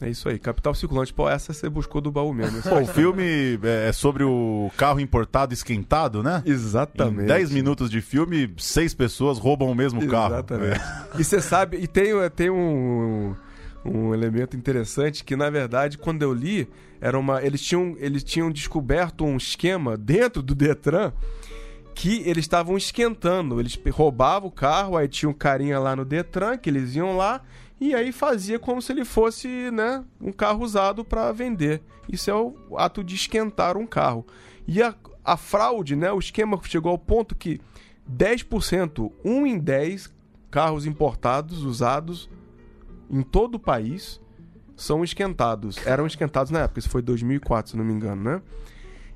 [0.00, 0.38] é isso aí.
[0.38, 2.60] Capital Circulante, pô, essa você buscou do baú mesmo.
[2.62, 6.42] Pô, o filme é sobre o carro importado esquentado, né?
[6.44, 7.24] Exatamente.
[7.24, 10.34] Em 10 minutos de filme, seis pessoas roubam o mesmo carro.
[10.34, 10.80] Exatamente.
[11.18, 13.36] E você sabe, e tem, tem um,
[13.84, 16.68] um elemento interessante que, na verdade, quando eu li,
[17.00, 21.12] era uma, eles, tinham, eles tinham descoberto um esquema dentro do Detran
[21.94, 23.60] que eles estavam esquentando.
[23.60, 27.42] Eles roubavam o carro, aí tinha um carinha lá no Detran, que eles iam lá,
[27.80, 31.82] e aí fazia como se ele fosse né, um carro usado para vender.
[32.10, 34.26] Isso é o ato de esquentar um carro.
[34.66, 37.60] E a, a fraude, né, o esquema chegou ao ponto que
[38.10, 40.12] 10%, 1 em 10
[40.50, 42.28] carros importados, usados
[43.10, 44.20] em todo o país,
[44.76, 45.84] são esquentados.
[45.86, 48.42] Eram esquentados na época, isso foi 2004, se não me engano, né?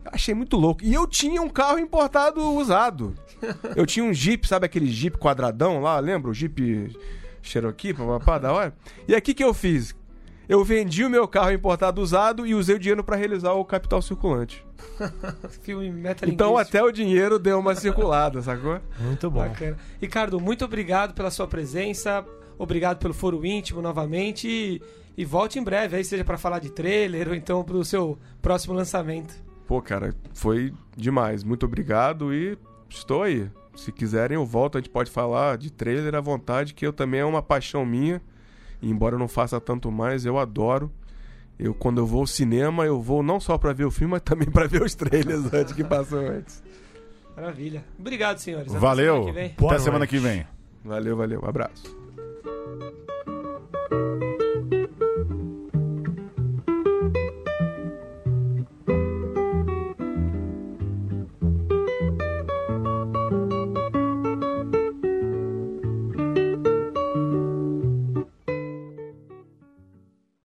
[0.05, 0.83] Achei muito louco.
[0.83, 3.15] E eu tinha um carro importado usado.
[3.77, 6.31] Eu tinha um Jeep, sabe aquele Jeep quadradão lá, lembra?
[6.31, 6.97] O Jeep
[7.43, 8.75] Cherokee, papapá, da hora.
[9.07, 9.95] E aqui que eu fiz?
[10.49, 14.01] eu vendi o meu carro importado usado e usei o dinheiro para realizar o capital
[14.01, 14.67] circulante.
[15.63, 15.93] Filme
[16.27, 18.81] Então até o dinheiro deu uma circulada, sacou?
[18.99, 19.41] Muito bom.
[19.41, 19.77] Bacana.
[20.01, 22.25] Ricardo, muito obrigado pela sua presença.
[22.59, 24.49] Obrigado pelo foro íntimo novamente.
[24.49, 24.83] E,
[25.17, 28.75] e volte em breve, aí seja para falar de trailer ou então pro seu próximo
[28.75, 29.35] lançamento.
[29.67, 31.45] Pô, cara, foi demais.
[31.45, 33.49] Muito obrigado e estou aí.
[33.77, 34.77] Se quiserem, eu volto.
[34.77, 38.21] A gente pode falar de trailer à vontade, que eu também é uma paixão minha.
[38.81, 40.91] E embora eu não faça tanto mais, eu adoro.
[41.59, 44.23] Eu, quando eu vou ao cinema, eu vou não só para ver o filme, mas
[44.23, 46.63] também para ver os trailers antes que passam antes.
[47.37, 47.85] Maravilha.
[47.99, 48.71] Obrigado, senhores.
[48.71, 49.25] Até Valeu.
[49.25, 50.47] Semana Até semana que vem.
[50.85, 51.45] Valeu, valeu.
[51.45, 51.98] Abraço.
[52.69, 52.93] Thank
[53.93, 54.38] you.